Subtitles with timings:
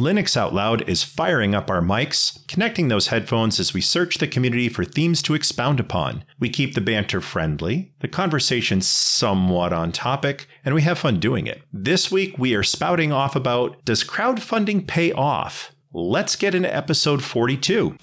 [0.00, 4.26] Linux Out Loud is firing up our mics, connecting those headphones as we search the
[4.26, 6.24] community for themes to expound upon.
[6.40, 11.46] We keep the banter friendly, the conversation somewhat on topic, and we have fun doing
[11.46, 11.62] it.
[11.72, 15.70] This week we are spouting off about Does crowdfunding pay off?
[15.92, 17.96] Let's get into episode 42.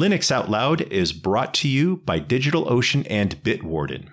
[0.00, 4.08] Linux Out Loud is brought to you by DigitalOcean and Bitwarden.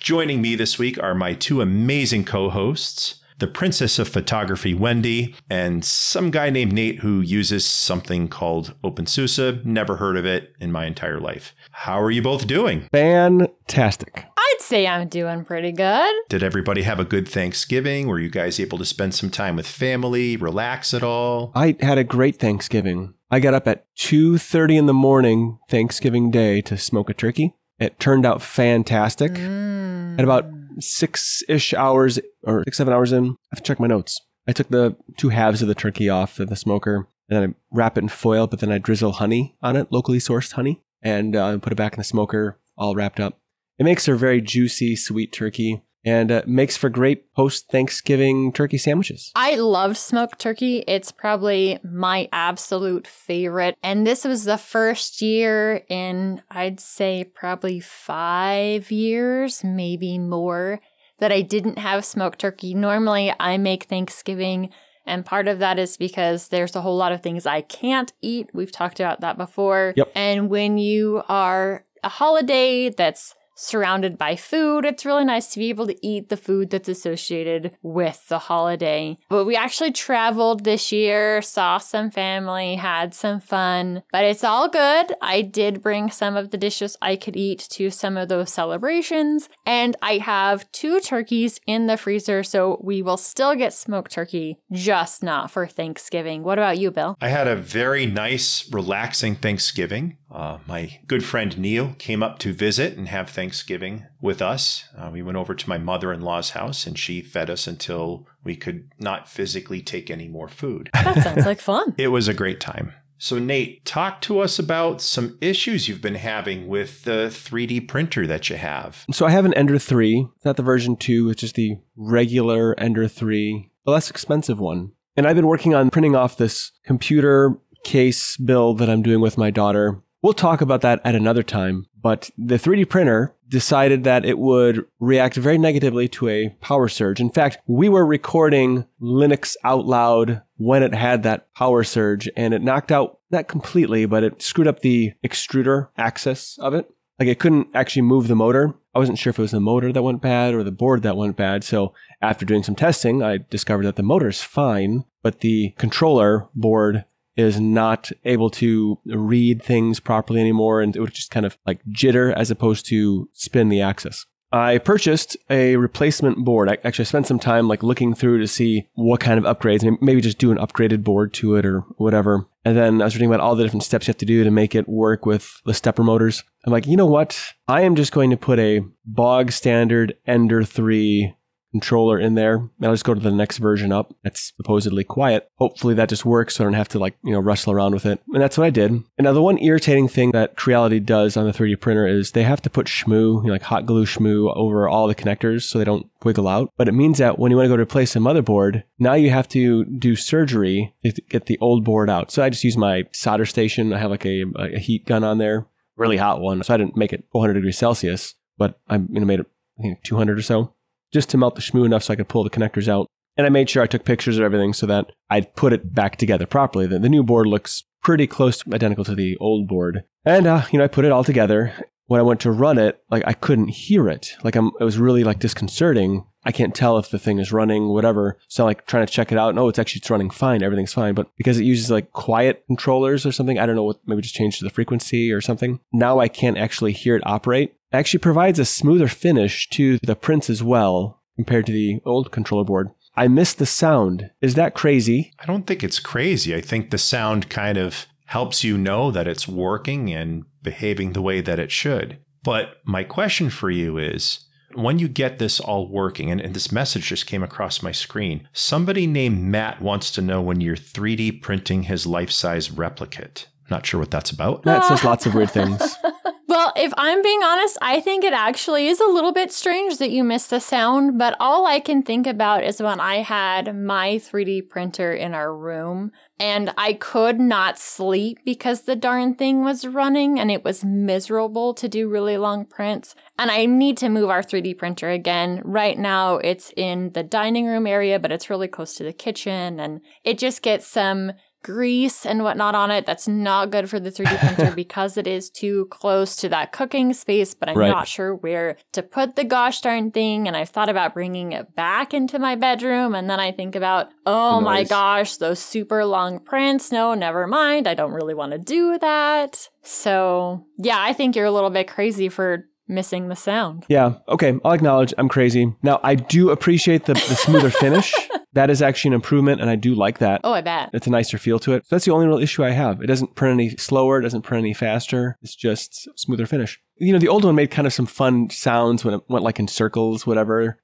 [0.00, 5.36] Joining me this week are my two amazing co hosts, the Princess of Photography, Wendy,
[5.48, 9.64] and some guy named Nate who uses something called OpenSUSE.
[9.64, 11.54] Never heard of it in my entire life.
[11.70, 12.88] How are you both doing?
[12.90, 14.24] Fantastic.
[14.36, 16.12] I'd say I'm doing pretty good.
[16.28, 18.08] Did everybody have a good Thanksgiving?
[18.08, 21.52] Were you guys able to spend some time with family, relax at all?
[21.54, 23.14] I had a great Thanksgiving.
[23.30, 27.54] I got up at 2:30 in the morning Thanksgiving Day to smoke a turkey.
[27.78, 29.32] It turned out fantastic.
[29.32, 30.18] Mm.
[30.18, 30.46] At about
[30.80, 34.20] six-ish hours or six, seven hours in, I have to check my notes.
[34.48, 37.54] I took the two halves of the turkey off of the smoker and then I
[37.70, 41.36] wrap it in foil, but then I drizzle honey on it, locally sourced honey, and
[41.36, 43.38] uh, put it back in the smoker, all wrapped up.
[43.78, 48.78] It makes a very juicy, sweet turkey and uh, makes for great post Thanksgiving turkey
[48.78, 49.30] sandwiches.
[49.34, 50.84] I love smoked turkey.
[50.86, 53.76] It's probably my absolute favorite.
[53.82, 60.80] And this was the first year in, I'd say, probably five years, maybe more,
[61.18, 62.74] that I didn't have smoked turkey.
[62.74, 64.70] Normally, I make Thanksgiving.
[65.06, 68.50] And part of that is because there's a whole lot of things I can't eat.
[68.54, 69.92] We've talked about that before.
[69.96, 70.12] Yep.
[70.14, 74.84] And when you are a holiday that's surrounded by food.
[74.84, 79.18] It's really nice to be able to eat the food that's associated with the holiday.
[79.28, 84.68] But we actually traveled this year, saw some family, had some fun, but it's all
[84.68, 85.12] good.
[85.20, 89.48] I did bring some of the dishes I could eat to some of those celebrations,
[89.66, 94.58] and I have two turkeys in the freezer, so we will still get smoked turkey,
[94.72, 96.42] just not for Thanksgiving.
[96.42, 97.16] What about you, Bill?
[97.20, 100.16] I had a very nice, relaxing Thanksgiving.
[100.30, 104.84] Uh, my good friend Neil came up to visit and have Thanksgiving with us.
[104.96, 108.26] Uh, we went over to my mother in law's house and she fed us until
[108.44, 110.90] we could not physically take any more food.
[111.10, 111.94] That sounds like fun.
[111.98, 112.92] It was a great time.
[113.18, 118.26] So, Nate, talk to us about some issues you've been having with the 3D printer
[118.26, 119.04] that you have.
[119.12, 120.28] So I have an Ender 3.
[120.36, 124.92] It's not the version 2, it's just the regular Ender 3, the less expensive one.
[125.16, 129.36] And I've been working on printing off this computer case build that I'm doing with
[129.36, 130.02] my daughter.
[130.22, 134.84] We'll talk about that at another time, but the 3D printer decided that it would
[134.98, 137.20] react very negatively to a power surge.
[137.20, 142.52] In fact, we were recording Linux out loud when it had that power surge and
[142.52, 146.90] it knocked out, not completely, but it screwed up the extruder axis of it.
[147.18, 148.74] Like it couldn't actually move the motor.
[148.94, 151.16] I wasn't sure if it was the motor that went bad or the board that
[151.16, 151.64] went bad.
[151.64, 157.04] So after doing some testing, I discovered that the motor's fine, but the controller board
[157.36, 161.80] is not able to read things properly anymore and it would just kind of like
[161.84, 164.26] jitter as opposed to spin the axis.
[164.52, 166.68] I purchased a replacement board.
[166.68, 170.20] I actually spent some time like looking through to see what kind of upgrades, maybe
[170.20, 172.48] just do an upgraded board to it or whatever.
[172.64, 174.50] And then I was reading about all the different steps you have to do to
[174.50, 176.42] make it work with the stepper motors.
[176.66, 177.52] I'm like, you know what?
[177.68, 181.34] I am just going to put a bog standard Ender 3
[181.72, 182.56] controller in there.
[182.56, 184.14] And I'll just go to the next version up.
[184.22, 185.48] That's supposedly quiet.
[185.56, 188.06] Hopefully that just works so I don't have to like, you know, wrestle around with
[188.06, 188.20] it.
[188.32, 188.90] And that's what I did.
[188.90, 192.42] And now the one irritating thing that Creality does on the 3D printer is they
[192.42, 195.78] have to put shmoo, you know, like hot glue shmoo over all the connectors so
[195.78, 196.72] they don't wiggle out.
[196.76, 199.30] But it means that when you want to go to replace a motherboard, now you
[199.30, 202.30] have to do surgery to get the old board out.
[202.30, 203.92] So I just use my solder station.
[203.92, 205.66] I have like a, a heat gun on there,
[205.96, 206.62] really hot one.
[206.62, 209.46] So I didn't make it 400 degrees Celsius, but I made it
[209.78, 210.74] I think 200 or so
[211.12, 213.06] just to melt the shmoo enough so I could pull the connectors out.
[213.36, 216.16] And I made sure I took pictures of everything so that I'd put it back
[216.16, 216.86] together properly.
[216.86, 220.04] The, the new board looks pretty close to identical to the old board.
[220.24, 221.72] And, uh, you know, I put it all together.
[222.06, 224.34] When I went to run it, like I couldn't hear it.
[224.42, 226.24] Like I'm, it was really like disconcerting.
[226.44, 228.36] I can't tell if the thing is running, whatever.
[228.48, 229.54] So I'm like trying to check it out.
[229.54, 230.62] No, it's actually it's running fine.
[230.62, 231.14] Everything's fine.
[231.14, 234.34] But because it uses like quiet controllers or something, I don't know what, maybe just
[234.34, 235.78] changed the frequency or something.
[235.92, 237.74] Now I can't actually hear it operate.
[237.92, 242.30] It actually provides a smoother finish to the prints as well compared to the old
[242.30, 242.90] controller board.
[243.16, 244.30] I miss the sound.
[244.40, 245.32] Is that crazy?
[245.40, 246.54] I don't think it's crazy.
[246.54, 251.22] I think the sound kind of helps you know that it's working and behaving the
[251.22, 252.18] way that it should.
[252.44, 256.70] But my question for you is when you get this all working, and, and, this
[256.70, 261.42] message just came across my screen, somebody named Matt wants to know when you're 3D
[261.42, 263.48] printing his life size replicate.
[263.68, 264.62] Not sure what that's about.
[264.62, 265.96] That says lots of weird things.
[266.50, 270.10] Well, if I'm being honest, I think it actually is a little bit strange that
[270.10, 274.16] you missed the sound, but all I can think about is when I had my
[274.16, 276.10] 3D printer in our room
[276.40, 281.72] and I could not sleep because the darn thing was running and it was miserable
[281.74, 283.14] to do really long prints.
[283.38, 285.62] And I need to move our 3D printer again.
[285.64, 289.78] Right now, it's in the dining room area, but it's really close to the kitchen
[289.78, 291.30] and it just gets some
[291.62, 293.06] grease and whatnot on it.
[293.06, 297.12] That's not good for the 3D printer because it is too close to that cooking
[297.12, 297.88] space, but I'm Right.
[297.88, 300.46] not sure where to put the gosh darn thing.
[300.48, 303.14] And I've thought about bringing it back into my bedroom.
[303.14, 306.90] And then I think about, oh my gosh, those super long prints.
[306.92, 307.86] No, never mind.
[307.86, 309.68] I don't really want to do that.
[309.82, 313.86] So yeah, I think you're a little bit crazy for missing the sound.
[313.88, 314.14] Yeah.
[314.28, 314.58] Okay.
[314.64, 315.72] I'll acknowledge I'm crazy.
[315.82, 318.12] Now, I do appreciate the, the smoother finish.
[318.52, 320.40] That is actually an improvement, and I do like that.
[320.42, 320.90] Oh, I bet.
[320.92, 321.84] It's a nicer feel to it.
[321.84, 323.00] So that's the only real issue I have.
[323.00, 325.38] It doesn't print any slower, it doesn't print any faster.
[325.40, 326.80] It's just smoother finish.
[326.96, 329.60] You know, the old one made kind of some fun sounds when it went like
[329.60, 330.78] in circles, whatever.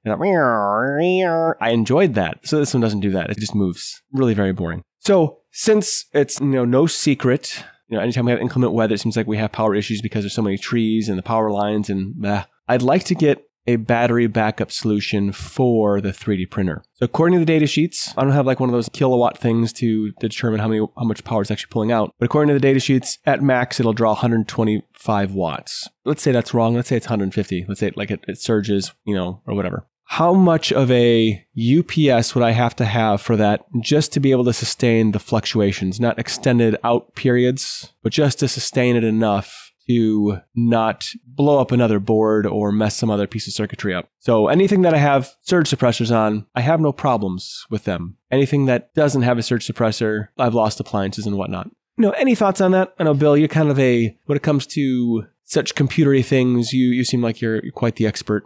[1.59, 2.47] I enjoyed that.
[2.47, 3.29] So this one doesn't do that.
[3.31, 4.01] It just moves.
[4.13, 4.83] Really very boring.
[4.99, 8.99] So since it's you know no secret, you know, anytime we have inclement weather, it
[8.99, 11.89] seems like we have power issues because there's so many trees and the power lines
[11.89, 12.45] and blah.
[12.67, 16.83] I'd like to get a battery backup solution for the 3D printer.
[16.93, 19.73] So according to the data sheets, I don't have like one of those kilowatt things
[19.73, 22.13] to determine how many how much power it's actually pulling out.
[22.17, 25.89] But according to the data sheets, at max it'll draw 125 watts.
[26.05, 26.75] Let's say that's wrong.
[26.75, 27.65] Let's say it's 150.
[27.67, 29.85] Let's say like it, it surges, you know, or whatever.
[30.09, 34.31] How much of a UPS would I have to have for that just to be
[34.31, 39.67] able to sustain the fluctuations, not extended out periods, but just to sustain it enough
[39.87, 44.09] to not blow up another board or mess some other piece of circuitry up.
[44.19, 48.17] So anything that I have surge suppressors on, I have no problems with them.
[48.31, 51.69] Anything that doesn't have a surge suppressor, I've lost appliances and whatnot.
[51.97, 52.93] You know, any thoughts on that?
[52.99, 56.89] I know, Bill, you're kind of a, when it comes to such computery things, you,
[56.89, 58.43] you seem like you're quite the expert.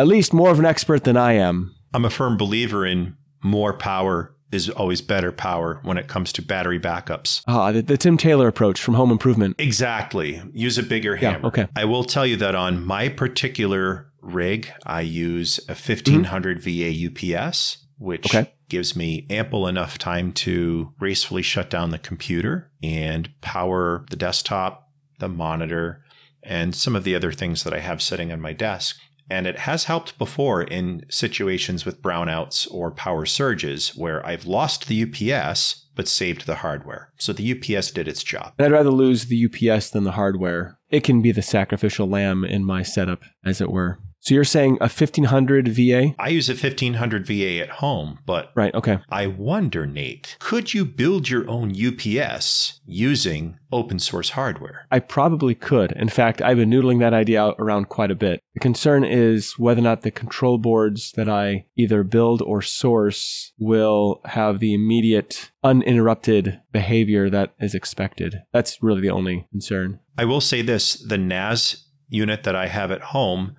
[0.00, 1.74] At least more of an expert than I am.
[1.92, 6.42] I'm a firm believer in more power is always better power when it comes to
[6.42, 7.42] battery backups.
[7.46, 9.56] Ah, the, the Tim Taylor approach from Home Improvement.
[9.58, 10.42] Exactly.
[10.54, 11.48] Use a bigger Yeah, hammer.
[11.48, 11.66] okay.
[11.76, 17.86] I will tell you that on my particular rig, I use a 1500 VA UPS,
[17.98, 18.36] which Mm-hmm.
[18.38, 18.52] Okay.
[18.70, 24.88] gives me ample enough time to gracefully shut down the computer and power the desktop,
[25.18, 26.02] the monitor,
[26.42, 28.96] and some of the other things that I have sitting on my desk.
[29.30, 34.88] And it has helped before in situations with brownouts or power surges where I've lost
[34.88, 37.12] the UPS but saved the hardware.
[37.18, 38.54] So the UPS did its job.
[38.58, 40.78] I'd rather lose the UPS than the hardware.
[40.88, 44.00] It can be the sacrificial lamb in my setup, as it were.
[44.22, 46.14] So you're saying a 1500 VA?
[46.18, 48.98] I use a 1500 VA at home, but Right, okay.
[49.08, 54.86] I wonder, Nate, could you build your own UPS using open source hardware?
[54.90, 55.92] I probably could.
[55.92, 58.42] In fact, I've been noodling that idea out around quite a bit.
[58.54, 63.52] The concern is whether or not the control boards that I either build or source
[63.58, 68.42] will have the immediate uninterrupted behavior that is expected.
[68.52, 70.00] That's really the only concern.
[70.18, 73.56] I will say this the NAS unit that I have at home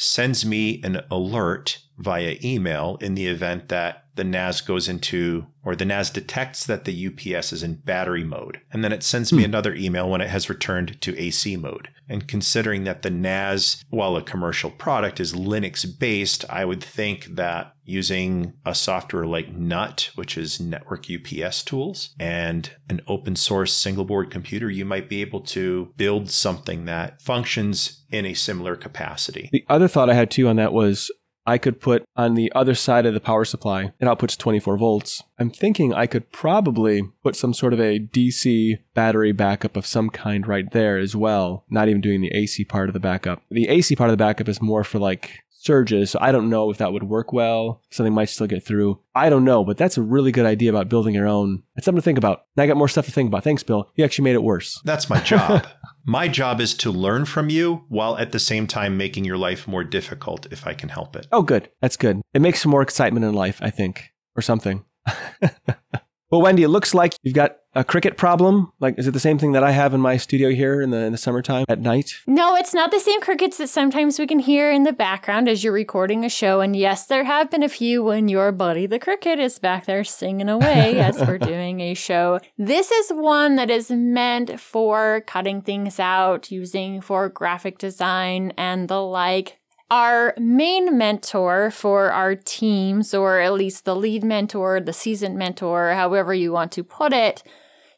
[0.00, 5.76] sends me an alert via email in the event that the NAS goes into or
[5.76, 8.60] the NAS detects that the UPS is in battery mode.
[8.72, 9.50] And then it sends me hmm.
[9.50, 11.88] another email when it has returned to AC mode.
[12.08, 17.26] And considering that the NAS, while a commercial product, is Linux based, I would think
[17.36, 23.72] that using a software like NUT, which is Network UPS Tools, and an open source
[23.72, 28.76] single board computer, you might be able to build something that functions in a similar
[28.76, 29.48] capacity.
[29.52, 31.10] The other thought I had too on that was
[31.50, 35.24] I could put on the other side of the power supply, it outputs 24 volts.
[35.36, 40.10] I'm thinking I could probably put some sort of a DC battery backup of some
[40.10, 43.42] kind right there as well, not even doing the AC part of the backup.
[43.50, 46.70] The AC part of the backup is more for like surges, so I don't know
[46.70, 47.82] if that would work well.
[47.90, 49.00] Something might still get through.
[49.16, 51.64] I don't know, but that's a really good idea about building your own.
[51.74, 52.44] It's something to think about.
[52.56, 53.42] Now I got more stuff to think about.
[53.42, 53.90] Thanks, Bill.
[53.96, 54.80] You actually made it worse.
[54.84, 55.66] That's my job.
[56.04, 59.68] my job is to learn from you while at the same time making your life
[59.68, 61.26] more difficult if I can help it.
[61.32, 61.70] Oh, good.
[61.80, 62.20] That's good.
[62.34, 64.84] It makes more excitement in life, I think, or something.
[66.30, 68.72] well, Wendy, it looks like you've got a cricket problem.
[68.80, 70.98] Like, is it the same thing that I have in my studio here in the
[70.98, 72.14] in the summertime at night?
[72.26, 75.62] No, it's not the same crickets that sometimes we can hear in the background as
[75.62, 76.60] you're recording a show.
[76.60, 80.04] And yes, there have been a few when your buddy the cricket is back there
[80.04, 82.40] singing away as we're doing a show.
[82.58, 88.88] This is one that is meant for cutting things out, using for graphic design and
[88.88, 89.59] the like.
[89.90, 95.94] Our main mentor for our teams, or at least the lead mentor, the seasoned mentor,
[95.94, 97.42] however you want to put it,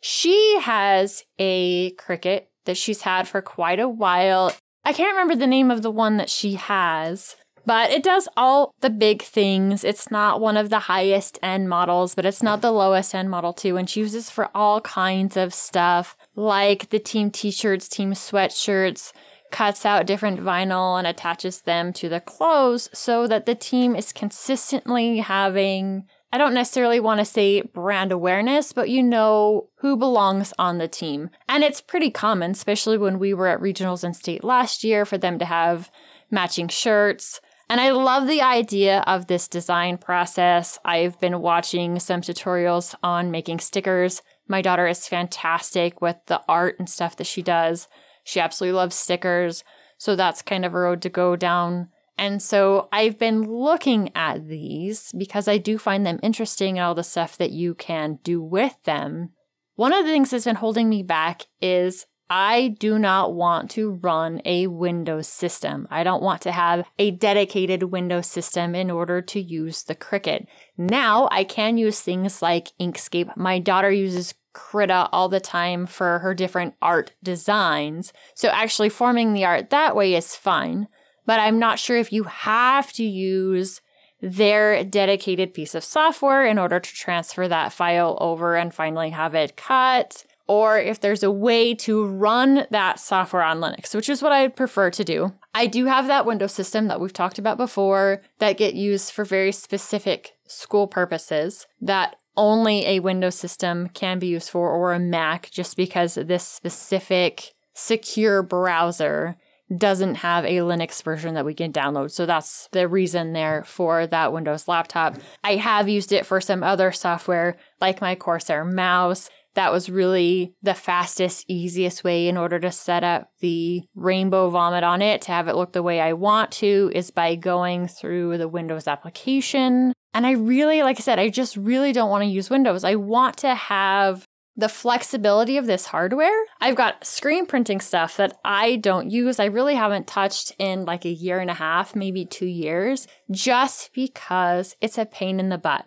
[0.04, 4.52] She has a Cricut that she's had for quite a while.
[4.84, 8.74] I can't remember the name of the one that she has, but it does all
[8.80, 9.84] the big things.
[9.84, 13.52] It's not one of the highest end models, but it's not the lowest end model
[13.52, 13.76] too.
[13.76, 19.12] And she uses for all kinds of stuff like the team t-shirts, team sweatshirts,
[19.52, 24.12] cuts out different vinyl and attaches them to the clothes so that the team is
[24.12, 26.04] consistently having
[26.34, 30.88] I don't necessarily want to say brand awareness, but you know who belongs on the
[30.88, 31.28] team.
[31.46, 35.18] And it's pretty common, especially when we were at regionals and state last year, for
[35.18, 35.90] them to have
[36.30, 37.42] matching shirts.
[37.68, 40.78] And I love the idea of this design process.
[40.86, 44.22] I've been watching some tutorials on making stickers.
[44.48, 47.88] My daughter is fantastic with the art and stuff that she does.
[48.24, 49.64] She absolutely loves stickers.
[49.98, 51.88] So that's kind of a road to go down.
[52.18, 56.94] And so I've been looking at these because I do find them interesting and all
[56.94, 59.30] the stuff that you can do with them.
[59.74, 63.98] One of the things that's been holding me back is I do not want to
[64.02, 65.86] run a Windows system.
[65.90, 70.46] I don't want to have a dedicated Windows system in order to use the Cricut.
[70.78, 73.36] Now I can use things like Inkscape.
[73.36, 78.12] My daughter uses Krita all the time for her different art designs.
[78.34, 80.88] So actually forming the art that way is fine
[81.26, 83.80] but I'm not sure if you have to use
[84.20, 89.34] their dedicated piece of software in order to transfer that file over and finally have
[89.34, 94.22] it cut, or if there's a way to run that software on Linux, which is
[94.22, 95.32] what I would prefer to do.
[95.54, 99.24] I do have that Windows system that we've talked about before that get used for
[99.24, 104.98] very specific school purposes that only a Windows system can be used for or a
[104.98, 109.36] Mac just because this specific secure browser
[109.76, 112.10] doesn't have a Linux version that we can download.
[112.10, 115.16] So that's the reason there for that Windows laptop.
[115.42, 119.30] I have used it for some other software like my Corsair mouse.
[119.54, 124.82] That was really the fastest, easiest way in order to set up the rainbow vomit
[124.82, 128.38] on it to have it look the way I want to is by going through
[128.38, 129.92] the Windows application.
[130.14, 132.84] And I really, like I said, I just really don't want to use Windows.
[132.84, 136.44] I want to have the flexibility of this hardware.
[136.60, 139.40] I've got screen printing stuff that I don't use.
[139.40, 143.90] I really haven't touched in like a year and a half, maybe two years, just
[143.94, 145.86] because it's a pain in the butt.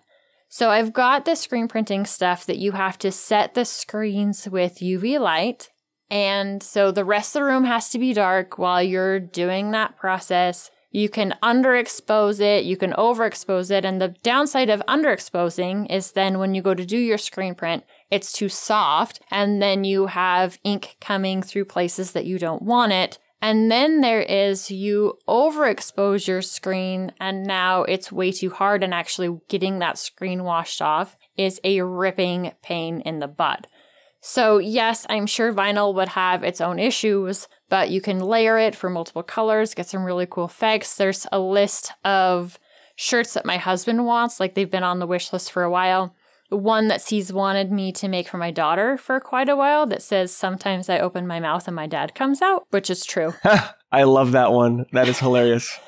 [0.50, 4.80] So I've got the screen printing stuff that you have to set the screens with
[4.80, 5.70] UV light.
[6.10, 9.98] And so the rest of the room has to be dark while you're doing that
[9.98, 10.72] process.
[10.96, 13.84] You can underexpose it, you can overexpose it.
[13.84, 17.84] And the downside of underexposing is then when you go to do your screen print,
[18.10, 19.20] it's too soft.
[19.30, 23.20] And then you have ink coming through places that you don't want it.
[23.42, 28.94] And then there is you overexpose your screen and now it's way too hard and
[28.94, 33.68] actually getting that screen washed off is a ripping pain in the butt.
[34.22, 38.76] So yes, I'm sure vinyl would have its own issues, but you can layer it
[38.76, 40.96] for multiple colors, get some really cool effects.
[40.96, 42.60] There's a list of
[42.96, 46.16] shirts that my husband wants, like they've been on the wish list for a while
[46.50, 50.02] one that he's wanted me to make for my daughter for quite a while that
[50.02, 53.34] says sometimes I open my mouth and my dad comes out, which is true.
[53.92, 54.86] I love that one.
[54.92, 55.80] That is hilarious.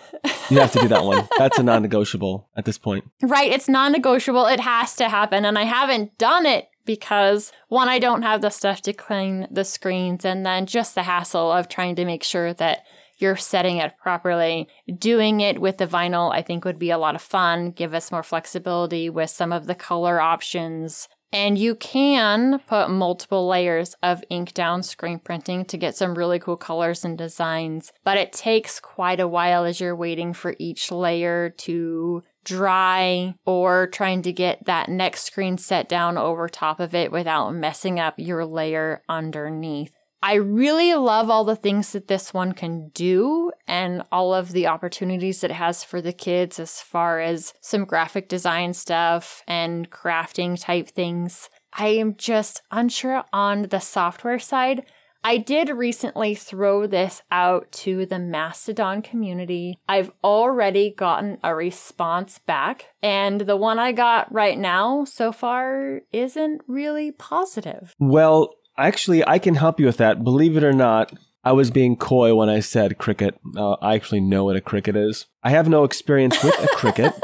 [0.50, 1.28] You have to do that one.
[1.38, 3.06] That's a non negotiable at this point.
[3.22, 3.52] Right.
[3.52, 4.48] It's non negotiable.
[4.48, 5.46] It has to happen.
[5.46, 9.64] And I haven't done it because one, I don't have the stuff to clean the
[9.64, 12.84] screens, and then just the hassle of trying to make sure that
[13.20, 14.68] you're setting it properly.
[14.98, 18.12] Doing it with the vinyl, I think, would be a lot of fun, give us
[18.12, 21.08] more flexibility with some of the color options.
[21.34, 26.40] And you can put multiple layers of ink down screen printing to get some really
[26.40, 30.90] cool colors and designs, but it takes quite a while as you're waiting for each
[30.90, 36.96] layer to dry or trying to get that next screen set down over top of
[36.96, 39.94] it without messing up your layer underneath.
[40.24, 44.66] I really love all the things that this one can do and all of the
[44.66, 50.60] opportunities it has for the kids as far as some graphic design stuff and crafting
[50.60, 51.50] type things.
[51.74, 54.86] I am just unsure on the software side.
[55.24, 59.80] I did recently throw this out to the Mastodon community.
[59.88, 66.02] I've already gotten a response back, and the one I got right now so far
[66.12, 67.94] isn't really positive.
[68.00, 70.24] Well, Actually, I can help you with that.
[70.24, 71.12] Believe it or not,
[71.44, 73.40] I was being coy when I said cricket.
[73.56, 75.26] Uh, I actually know what a Cricut is.
[75.44, 77.20] I have no experience with a Cricut.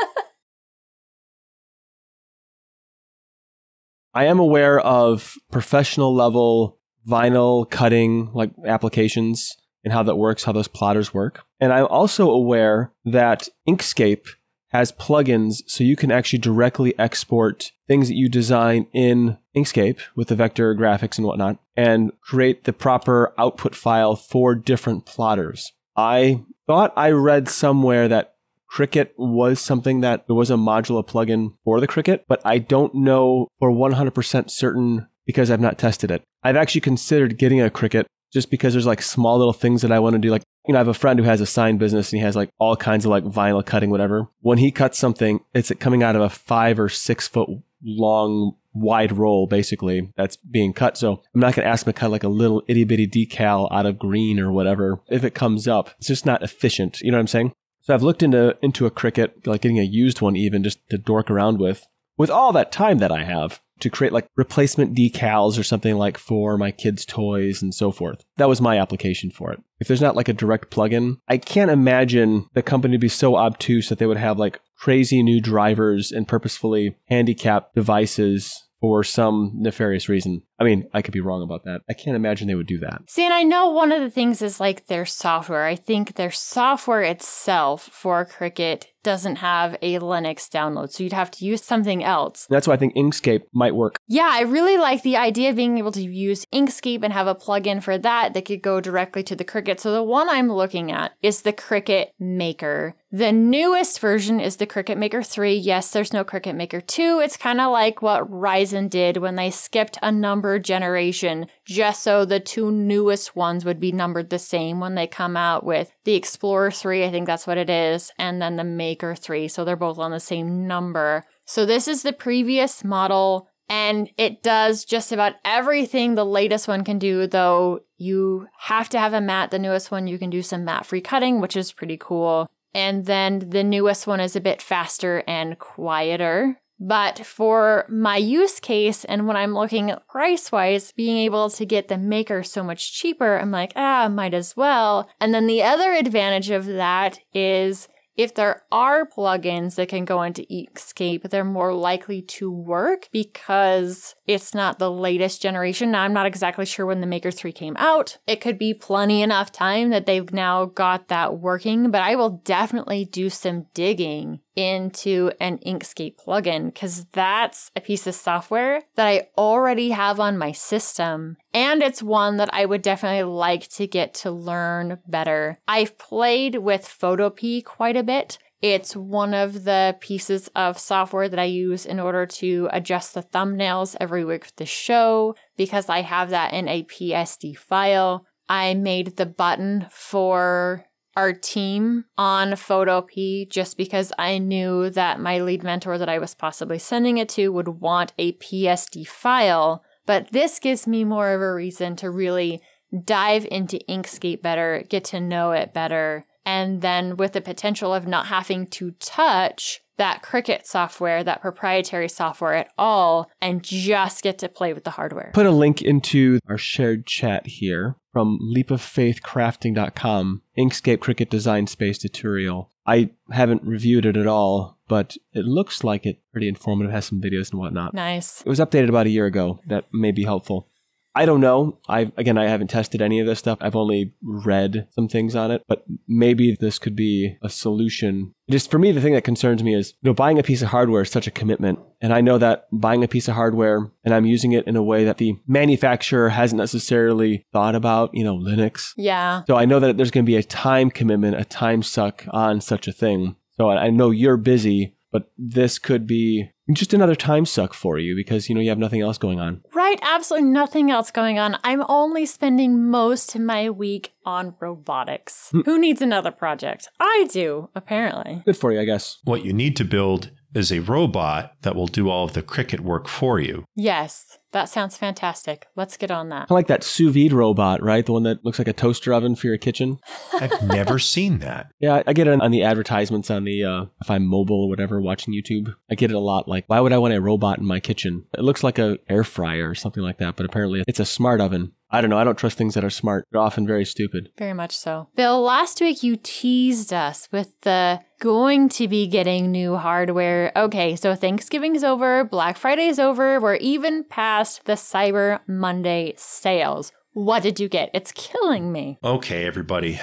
[4.15, 10.51] I am aware of professional level vinyl cutting like applications and how that works, how
[10.51, 11.43] those plotters work.
[11.59, 14.27] And I'm also aware that Inkscape
[14.69, 20.29] has plugins so you can actually directly export things that you design in Inkscape with
[20.29, 25.71] the vector graphics and whatnot and create the proper output file for different plotters.
[25.95, 28.33] I thought I read somewhere that
[28.71, 32.95] Cricut was something that there was a modular plugin for the Cricut, but I don't
[32.95, 36.23] know for 100% certain because I've not tested it.
[36.43, 39.99] I've actually considered getting a Cricut just because there's like small little things that I
[39.99, 40.31] want to do.
[40.31, 42.35] Like, you know, I have a friend who has a sign business and he has
[42.35, 44.27] like all kinds of like vinyl cutting, whatever.
[44.41, 47.49] When he cuts something, it's coming out of a five or six foot
[47.83, 50.97] long wide roll basically that's being cut.
[50.97, 53.71] So I'm not going to ask him to cut like a little itty bitty decal
[53.71, 55.01] out of green or whatever.
[55.09, 57.01] If it comes up, it's just not efficient.
[57.01, 57.53] You know what I'm saying?
[57.81, 60.97] So I've looked into into a Cricut, like getting a used one even just to
[60.97, 61.85] dork around with.
[62.17, 66.17] With all that time that I have, to create like replacement decals or something like
[66.17, 68.23] for my kids' toys and so forth.
[68.37, 69.61] That was my application for it.
[69.79, 73.35] If there's not like a direct plugin, I can't imagine the company to be so
[73.35, 79.51] obtuse that they would have like crazy new drivers and purposefully handicapped devices for some
[79.55, 80.41] nefarious reason.
[80.59, 81.81] I mean, I could be wrong about that.
[81.89, 83.01] I can't imagine they would do that.
[83.09, 85.65] See, and I know one of the things is like their software.
[85.65, 91.29] I think their software itself for Cricut doesn't have a Linux download, so you'd have
[91.31, 92.47] to use something else.
[92.49, 93.97] That's why I think Inkscape might work.
[94.07, 97.35] Yeah, I really like the idea of being able to use Inkscape and have a
[97.35, 99.81] plugin for that that could go directly to the Cricut.
[99.81, 102.95] So the one I'm looking at is the Cricut Maker.
[103.11, 105.53] The newest version is the Cricut Maker 3.
[105.53, 107.21] Yes, there's no Cricut Maker 2.
[107.23, 112.25] It's kind of like what Ryzen did when they skipped a number generation just so
[112.25, 116.15] the two newest ones would be numbered the same when they come out with the
[116.15, 119.47] Explorer 3, I think that's what it is, and then the Maker 3.
[119.47, 121.23] So they're both on the same number.
[121.45, 126.83] So this is the previous model and it does just about everything the latest one
[126.83, 129.51] can do, though you have to have a mat.
[129.51, 132.47] The newest one, you can do some mat free cutting, which is pretty cool.
[132.73, 136.59] And then the newest one is a bit faster and quieter.
[136.85, 141.65] But for my use case and when I'm looking at price wise, being able to
[141.65, 145.09] get the maker so much cheaper, I'm like, ah, might as well.
[145.21, 147.87] And then the other advantage of that is
[148.17, 154.13] if there are plugins that can go into Inkscape, they're more likely to work because
[154.27, 155.91] it's not the latest generation.
[155.91, 158.17] Now, I'm not exactly sure when the Maker 3 came out.
[158.27, 162.41] It could be plenty enough time that they've now got that working, but I will
[162.43, 169.07] definitely do some digging into an Inkscape plugin because that's a piece of software that
[169.07, 171.37] I already have on my system.
[171.53, 175.57] And it's one that I would definitely like to get to learn better.
[175.67, 178.37] I've played with Photopea quite a bit.
[178.61, 183.21] It's one of the pieces of software that I use in order to adjust the
[183.21, 188.25] thumbnails every week for the show because I have that in a PSD file.
[188.47, 190.85] I made the button for
[191.15, 196.35] our team on Photopea just because I knew that my lead mentor that I was
[196.35, 199.83] possibly sending it to would want a PSD file.
[200.05, 202.61] But this gives me more of a reason to really
[203.03, 208.07] dive into Inkscape better, get to know it better, and then with the potential of
[208.07, 214.39] not having to touch that Cricut software, that proprietary software at all, and just get
[214.39, 215.31] to play with the hardware.
[215.33, 222.69] Put a link into our shared chat here from leapoffaithcrafting.com, Inkscape Cricut Design Space tutorial.
[222.85, 227.21] I haven't reviewed it at all, but it looks like it pretty informative, has some
[227.21, 227.93] videos and whatnot.
[227.93, 228.41] Nice.
[228.41, 229.59] It was updated about a year ago.
[229.65, 230.69] That may be helpful.
[231.15, 231.79] I don't know.
[231.87, 233.57] I again, I haven't tested any of this stuff.
[233.61, 238.33] I've only read some things on it, but maybe this could be a solution.
[238.49, 240.69] Just for me, the thing that concerns me is, you know, buying a piece of
[240.69, 244.13] hardware is such a commitment, and I know that buying a piece of hardware and
[244.13, 248.37] I'm using it in a way that the manufacturer hasn't necessarily thought about, you know,
[248.37, 248.93] Linux.
[248.97, 249.43] Yeah.
[249.47, 252.59] So I know that there's going to be a time commitment, a time suck on
[252.59, 253.35] such a thing.
[253.57, 258.15] So I know you're busy, but this could be just another time suck for you
[258.15, 259.61] because you know you have nothing else going on.
[259.73, 261.57] Right, absolutely nothing else going on.
[261.63, 265.49] I'm only spending most of my week on robotics.
[265.49, 265.61] Hmm.
[265.61, 266.87] Who needs another project?
[266.99, 268.41] I do, apparently.
[268.45, 269.19] Good for you, I guess.
[269.23, 272.81] What you need to build is a robot that will do all of the Cricut
[272.81, 273.65] work for you.
[273.75, 275.67] Yes, that sounds fantastic.
[275.75, 276.47] Let's get on that.
[276.49, 278.05] I like that sous vide robot, right?
[278.05, 279.97] The one that looks like a toaster oven for your kitchen.
[280.33, 281.71] I've never seen that.
[281.79, 285.01] Yeah, I get it on the advertisements on the uh, if I'm mobile or whatever
[285.01, 285.73] watching YouTube.
[285.89, 286.47] I get it a lot.
[286.47, 288.25] Like, why would I want a robot in my kitchen?
[288.37, 291.41] It looks like a air fryer or something like that, but apparently it's a smart
[291.41, 291.73] oven.
[291.93, 292.17] I don't know.
[292.17, 293.27] I don't trust things that are smart.
[293.31, 294.29] They're often very stupid.
[294.35, 295.09] Very much so.
[295.15, 300.51] Bill, last week you teased us with the going to be getting new hardware.
[300.55, 306.91] Okay, so Thanksgiving's over, Black Friday's over, we're even past the Cyber Monday sales.
[307.11, 307.91] What did you get?
[307.93, 308.97] It's killing me.
[309.03, 309.99] Okay, everybody.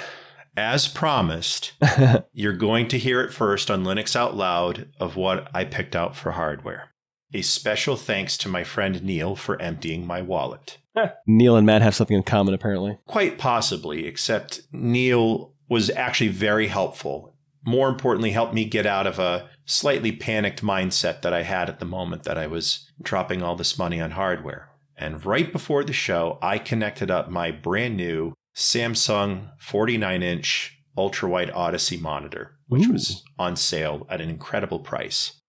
[0.57, 1.73] as promised,
[2.33, 6.15] you're going to hear it first on Linux Out Loud of what I picked out
[6.15, 6.91] for hardware.
[7.33, 10.79] A special thanks to my friend Neil for emptying my wallet.
[11.27, 12.99] Neil and Matt have something in common, apparently.
[13.07, 17.35] Quite possibly, except Neil was actually very helpful.
[17.65, 21.79] More importantly, helped me get out of a slightly panicked mindset that I had at
[21.79, 24.71] the moment that I was dropping all this money on hardware.
[24.97, 31.29] And right before the show, I connected up my brand new Samsung 49 inch ultra
[31.29, 32.93] wide Odyssey monitor, which Ooh.
[32.93, 35.40] was on sale at an incredible price.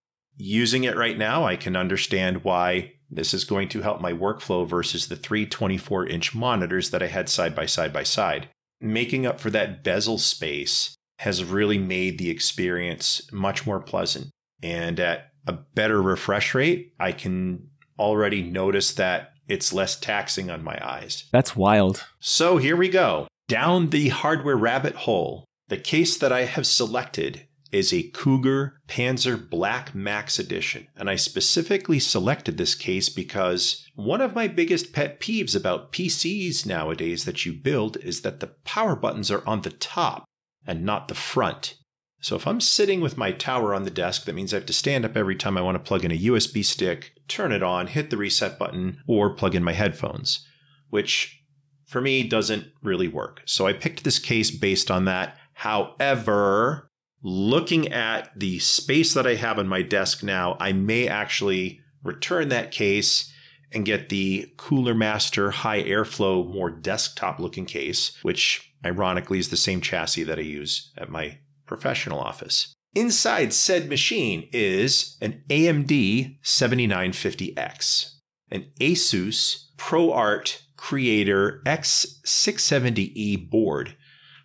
[0.44, 4.68] Using it right now, I can understand why this is going to help my workflow
[4.68, 8.50] versus the three 24 inch monitors that I had side by side by side.
[8.80, 14.32] Making up for that bezel space has really made the experience much more pleasant.
[14.64, 17.68] And at a better refresh rate, I can
[18.00, 21.26] already notice that it's less taxing on my eyes.
[21.32, 22.04] That's wild.
[22.20, 23.28] So here we go.
[23.48, 25.46] Down the hardware rabbit hole.
[25.68, 30.88] The case that I have selected is a Cougar Panzer Black Max Edition.
[30.96, 36.66] And I specifically selected this case because one of my biggest pet peeves about PCs
[36.66, 40.26] nowadays that you build is that the power buttons are on the top
[40.66, 41.76] and not the front.
[42.20, 44.74] So if I'm sitting with my tower on the desk, that means I have to
[44.74, 47.88] stand up every time I want to plug in a USB stick, turn it on,
[47.88, 50.46] hit the reset button, or plug in my headphones,
[50.90, 51.42] which
[51.88, 53.42] for me doesn't really work.
[53.46, 55.36] So I picked this case based on that.
[55.54, 56.91] However,
[57.24, 62.50] looking at the space that I have on my desk now, I may actually return
[62.50, 63.32] that case
[63.72, 69.58] and get the Cooler Master high airflow, more desktop looking case, which ironically is the
[69.58, 72.74] same chassis that I use at my professional office.
[72.94, 78.12] Inside said machine is an AMD 7950X,
[78.50, 83.96] an Asus ProArt Creator X670E board,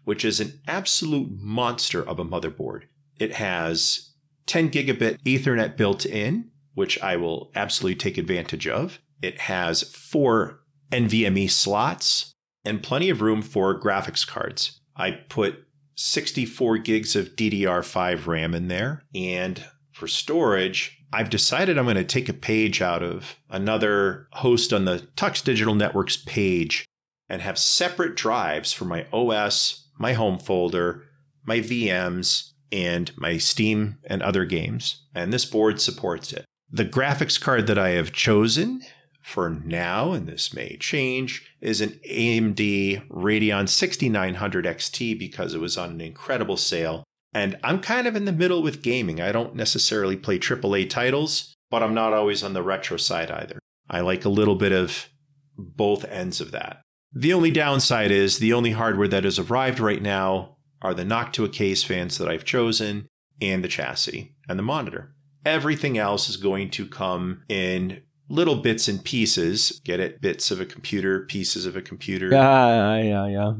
[0.06, 2.84] which is an absolute monster of a motherboard.
[3.18, 4.12] It has
[4.46, 9.00] 10 gigabit Ethernet built in, which I will absolutely take advantage of.
[9.20, 10.60] It has four
[10.92, 12.32] NVMe slots
[12.64, 14.80] and plenty of room for graphics cards.
[14.94, 15.64] I put
[15.96, 19.02] 64 gigs of DDR5 RAM in there.
[19.12, 24.72] And for storage, I've decided I'm going to take a page out of another host
[24.72, 26.84] on the Tux Digital Networks page
[27.28, 31.04] and have separate drives for my OS, my home folder,
[31.44, 35.02] my VMs, and my Steam and other games.
[35.14, 36.44] And this board supports it.
[36.70, 38.82] The graphics card that I have chosen
[39.22, 45.76] for now, and this may change, is an AMD Radeon 6900 XT because it was
[45.76, 47.04] on an incredible sale.
[47.32, 49.20] And I'm kind of in the middle with gaming.
[49.20, 53.58] I don't necessarily play AAA titles, but I'm not always on the retro side either.
[53.90, 55.08] I like a little bit of
[55.56, 56.82] both ends of that.
[57.18, 61.50] The only downside is the only hardware that has arrived right now are the Noctua
[61.50, 63.08] case fans that I've chosen
[63.40, 65.14] and the chassis and the monitor.
[65.46, 69.80] Everything else is going to come in little bits and pieces.
[69.82, 70.20] Get it?
[70.20, 72.28] Bits of a computer, pieces of a computer.
[72.30, 73.52] Yeah, yeah, yeah.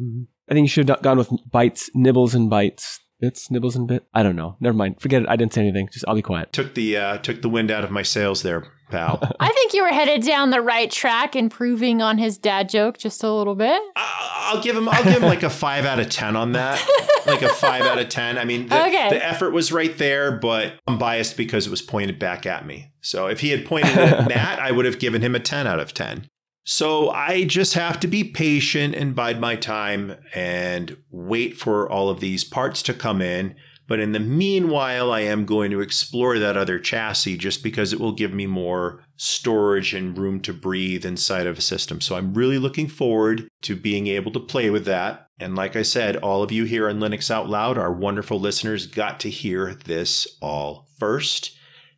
[0.50, 3.00] I think you should have gone with bites, nibbles, and bites.
[3.20, 4.04] Bits, nibbles, and bit.
[4.12, 4.58] I don't know.
[4.60, 5.00] Never mind.
[5.00, 5.30] Forget it.
[5.30, 5.88] I didn't say anything.
[5.90, 6.52] Just I'll be quiet.
[6.52, 9.18] Took the uh, took the wind out of my sails there, pal.
[9.40, 13.22] I think you were headed down the right track, improving on his dad joke just
[13.22, 13.80] a little bit.
[13.96, 14.88] I- I'll give him.
[14.88, 16.80] I'll give him like a five out of ten on that.
[17.26, 18.38] Like a five out of ten.
[18.38, 19.08] I mean, the, Okay.
[19.10, 22.92] the effort was right there, but I'm biased because it was pointed back at me.
[23.00, 25.66] So if he had pointed it at Matt, I would have given him a ten
[25.66, 26.28] out of ten.
[26.64, 32.08] So I just have to be patient and bide my time and wait for all
[32.08, 33.56] of these parts to come in.
[33.88, 38.00] But in the meanwhile, I am going to explore that other chassis just because it
[38.00, 42.00] will give me more storage and room to breathe inside of a system.
[42.00, 45.28] So I'm really looking forward to being able to play with that.
[45.38, 48.86] And like I said, all of you here on Linux Out Loud, our wonderful listeners,
[48.86, 51.55] got to hear this all first.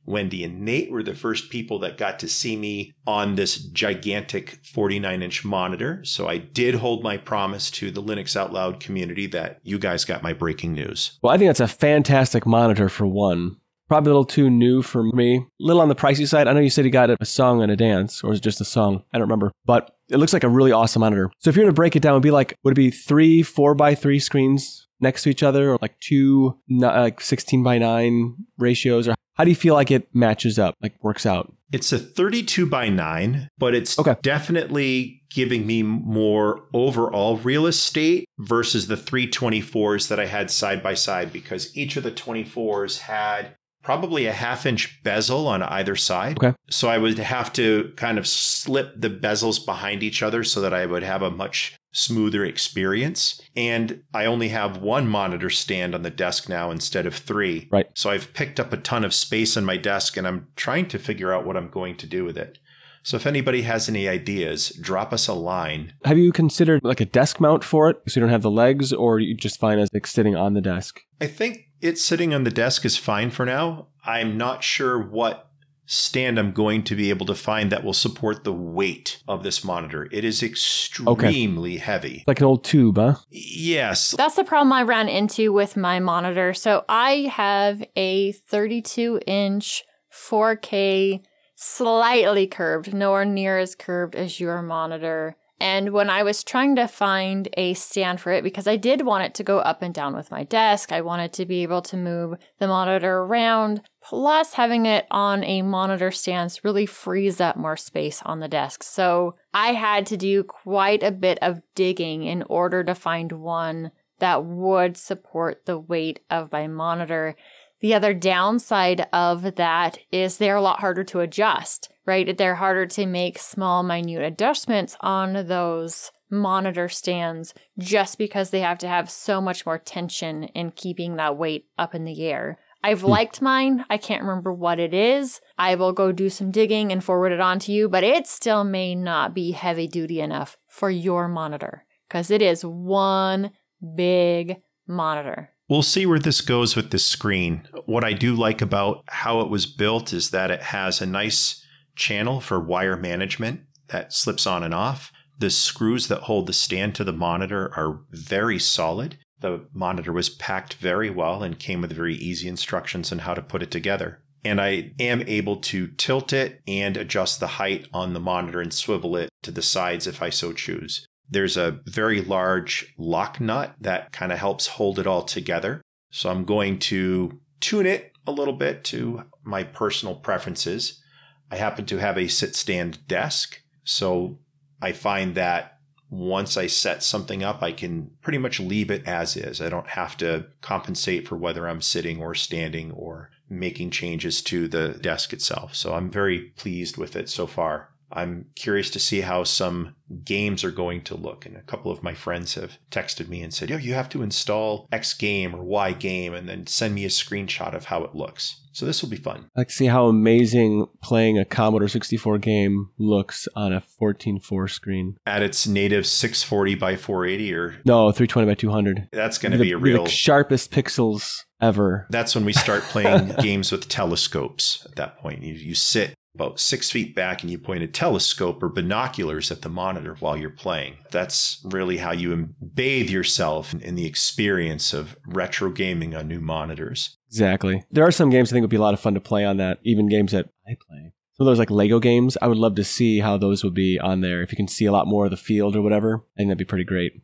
[0.09, 4.59] Wendy and Nate were the first people that got to see me on this gigantic
[4.65, 6.03] 49 inch monitor.
[6.05, 10.05] So I did hold my promise to the Linux Out Loud community that you guys
[10.05, 11.19] got my breaking news.
[11.23, 13.57] Well, I think that's a fantastic monitor for one.
[13.89, 15.37] Probably a little too new for me.
[15.37, 16.47] A little on the pricey side.
[16.47, 18.61] I know you said you got a song and a dance, or is it just
[18.61, 19.03] a song?
[19.15, 19.51] I don't remember.
[19.65, 21.31] But it looks like a really awesome monitor.
[21.39, 23.43] So if you're going to break it down, it'd be like, would it be three
[23.43, 27.79] four by three screens next to each other, or like two uh, like 16 by
[27.79, 29.09] 9 ratios?
[29.09, 31.53] Or how do you feel like it matches up, like works out?
[31.71, 34.17] It's a 32 by 9, but it's Okay.
[34.23, 40.95] definitely giving me more overall real estate versus the 324s that I had side by
[40.95, 46.39] side because each of the 24s had probably a half inch bezel on either side.
[46.39, 46.55] Okay.
[46.71, 50.75] So I would have to kind of slip the bezels behind each other so that
[50.75, 53.41] I would have a much smoother experience.
[53.57, 57.69] And I only have one monitor stand on the desk now instead of three.
[57.73, 57.87] Right.
[57.95, 60.99] So I've picked up a ton of space on my desk and I'm trying to
[60.99, 62.59] figure out what I'm going to do with it.
[63.03, 65.95] So if anybody has any ideas, drop us a line.
[66.05, 68.93] Have you considered like a desk mount for it so you don't have the legs,
[68.93, 71.01] or you just find as like sitting on the desk?
[71.21, 73.87] I think it's sitting on the desk is fine for now.
[74.05, 75.48] I'm not sure what
[75.91, 79.65] stand I'm going to be able to find that will support the weight of this
[79.65, 80.07] monitor.
[80.13, 82.25] It is extremely heavy.
[82.27, 83.17] Like an old tube, huh?
[83.31, 84.11] Yes.
[84.11, 86.53] That's the problem I ran into with my monitor.
[86.53, 91.23] So I have a 32 inch 4K,
[91.55, 95.37] slightly curved, nowhere near as curved as your monitor.
[95.61, 99.25] And when I was trying to find a stand for it, because I did want
[99.25, 101.97] it to go up and down with my desk, I wanted to be able to
[101.97, 103.83] move the monitor around.
[104.01, 108.85] Plus, having it on a monitor stand really frees up more space on the desk.
[108.85, 113.91] So I had to do quite a bit of digging in order to find one
[114.21, 117.37] that would support the weight of my monitor.
[117.81, 122.37] The other downside of that is they're a lot harder to adjust, right?
[122.37, 128.79] They're harder to make small, minute adjustments on those monitor stands just because they have
[128.79, 132.59] to have so much more tension in keeping that weight up in the air.
[132.83, 133.09] I've hmm.
[133.09, 133.85] liked mine.
[133.89, 135.41] I can't remember what it is.
[135.57, 138.65] I will go do some digging and forward it on to you, but it still
[138.65, 143.51] may not be heavy duty enough for your monitor because it is one
[143.97, 145.51] big monitor.
[145.69, 147.69] We'll see where this goes with this screen.
[147.85, 151.63] What I do like about how it was built is that it has a nice
[151.95, 155.13] channel for wire management that slips on and off.
[155.37, 159.19] The screws that hold the stand to the monitor are very solid.
[159.41, 163.43] The monitor was packed very well and came with very easy instructions on how to
[163.43, 164.23] put it together.
[164.45, 168.73] And I am able to tilt it and adjust the height on the monitor and
[168.73, 171.07] swivel it to the sides if I so choose.
[171.31, 175.83] There's a very large lock nut that kind of helps hold it all together.
[176.11, 181.03] So I'm going to tune it a little bit to my personal preferences.
[181.51, 183.61] I happen to have a sit stand desk.
[183.85, 184.39] So
[184.81, 185.79] I find that
[186.11, 189.61] once I set something up, I can pretty much leave it as is.
[189.61, 194.69] I don't have to compensate for whether I'm sitting or standing or making changes to
[194.69, 195.75] the desk itself.
[195.75, 197.91] So I'm very pleased with it so far.
[198.11, 199.95] I'm curious to see how some
[200.25, 201.45] games are going to look.
[201.45, 204.23] And a couple of my friends have texted me and said, Yo, you have to
[204.23, 208.15] install X game or Y game and then send me a screenshot of how it
[208.15, 208.63] looks.
[208.73, 209.47] So this will be fun.
[209.57, 215.17] I can see how amazing playing a Commodore 64 game looks on a 14.4 screen.
[215.27, 219.09] At its native 640 by 480, or No, 320 by 200.
[219.13, 220.07] that's going to The- be a the real.
[220.07, 222.07] sharpest pixels ever.
[222.11, 225.43] That's when we start playing games with telescopes at that point.
[225.43, 229.63] You, you sit about six feet back and you point a telescope or binoculars at
[229.63, 230.95] the monitor while you're playing.
[231.11, 236.41] That's really how you bathe yourself in, in the experience of retro gaming on new
[236.41, 237.17] monitors.
[237.27, 237.85] Exactly.
[237.91, 239.57] There are some games I think would be a lot of fun to play on
[239.57, 241.13] that, even games that I play.
[241.33, 243.99] Some of those like Lego games, I would love to see how those would be
[243.99, 244.41] on there.
[244.43, 246.59] If you can see a lot more of the field or whatever, I think that'd
[246.59, 247.15] be pretty great.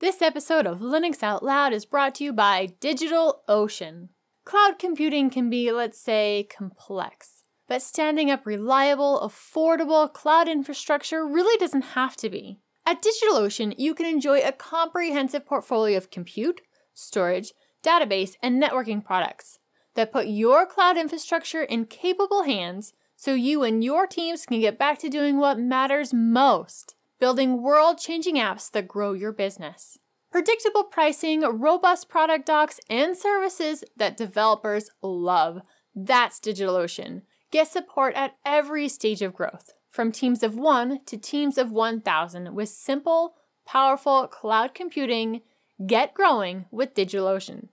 [0.00, 4.08] This episode of Linux Out Loud is brought to you by DigitalOcean.
[4.46, 7.35] Cloud computing can be, let's say, complex,
[7.68, 12.60] but standing up reliable, affordable cloud infrastructure really doesn't have to be.
[12.84, 16.60] At DigitalOcean, you can enjoy a comprehensive portfolio of compute,
[16.94, 17.52] storage,
[17.82, 19.58] database, and networking products
[19.94, 24.78] that put your cloud infrastructure in capable hands so you and your teams can get
[24.78, 29.98] back to doing what matters most building world changing apps that grow your business.
[30.30, 35.62] Predictable pricing, robust product docs, and services that developers love.
[35.94, 37.22] That's DigitalOcean.
[37.50, 42.54] Get support at every stage of growth, from teams of one to teams of 1,000,
[42.54, 45.42] with simple, powerful cloud computing.
[45.86, 47.68] Get growing with DigitalOcean.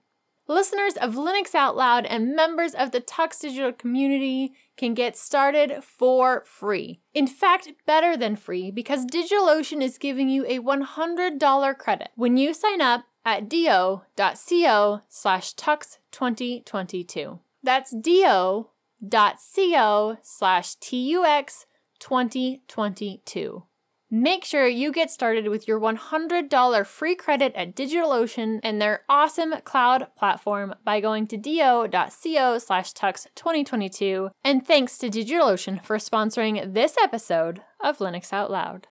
[0.46, 5.82] Listeners of Linux Out Loud and members of the Tux Digital community can get started
[5.82, 7.00] for free.
[7.14, 12.52] In fact, better than free because DigitalOcean is giving you a $100 credit when you
[12.52, 17.38] sign up at do.co slash tux2022.
[17.62, 17.94] That's
[19.08, 23.62] do.co slash tux2022.
[24.10, 29.54] Make sure you get started with your $100 free credit at DigitalOcean and their awesome
[29.64, 34.30] cloud platform by going to do.co slash tux2022.
[34.44, 38.86] And thanks to DigitalOcean for sponsoring this episode of Linux Out Loud.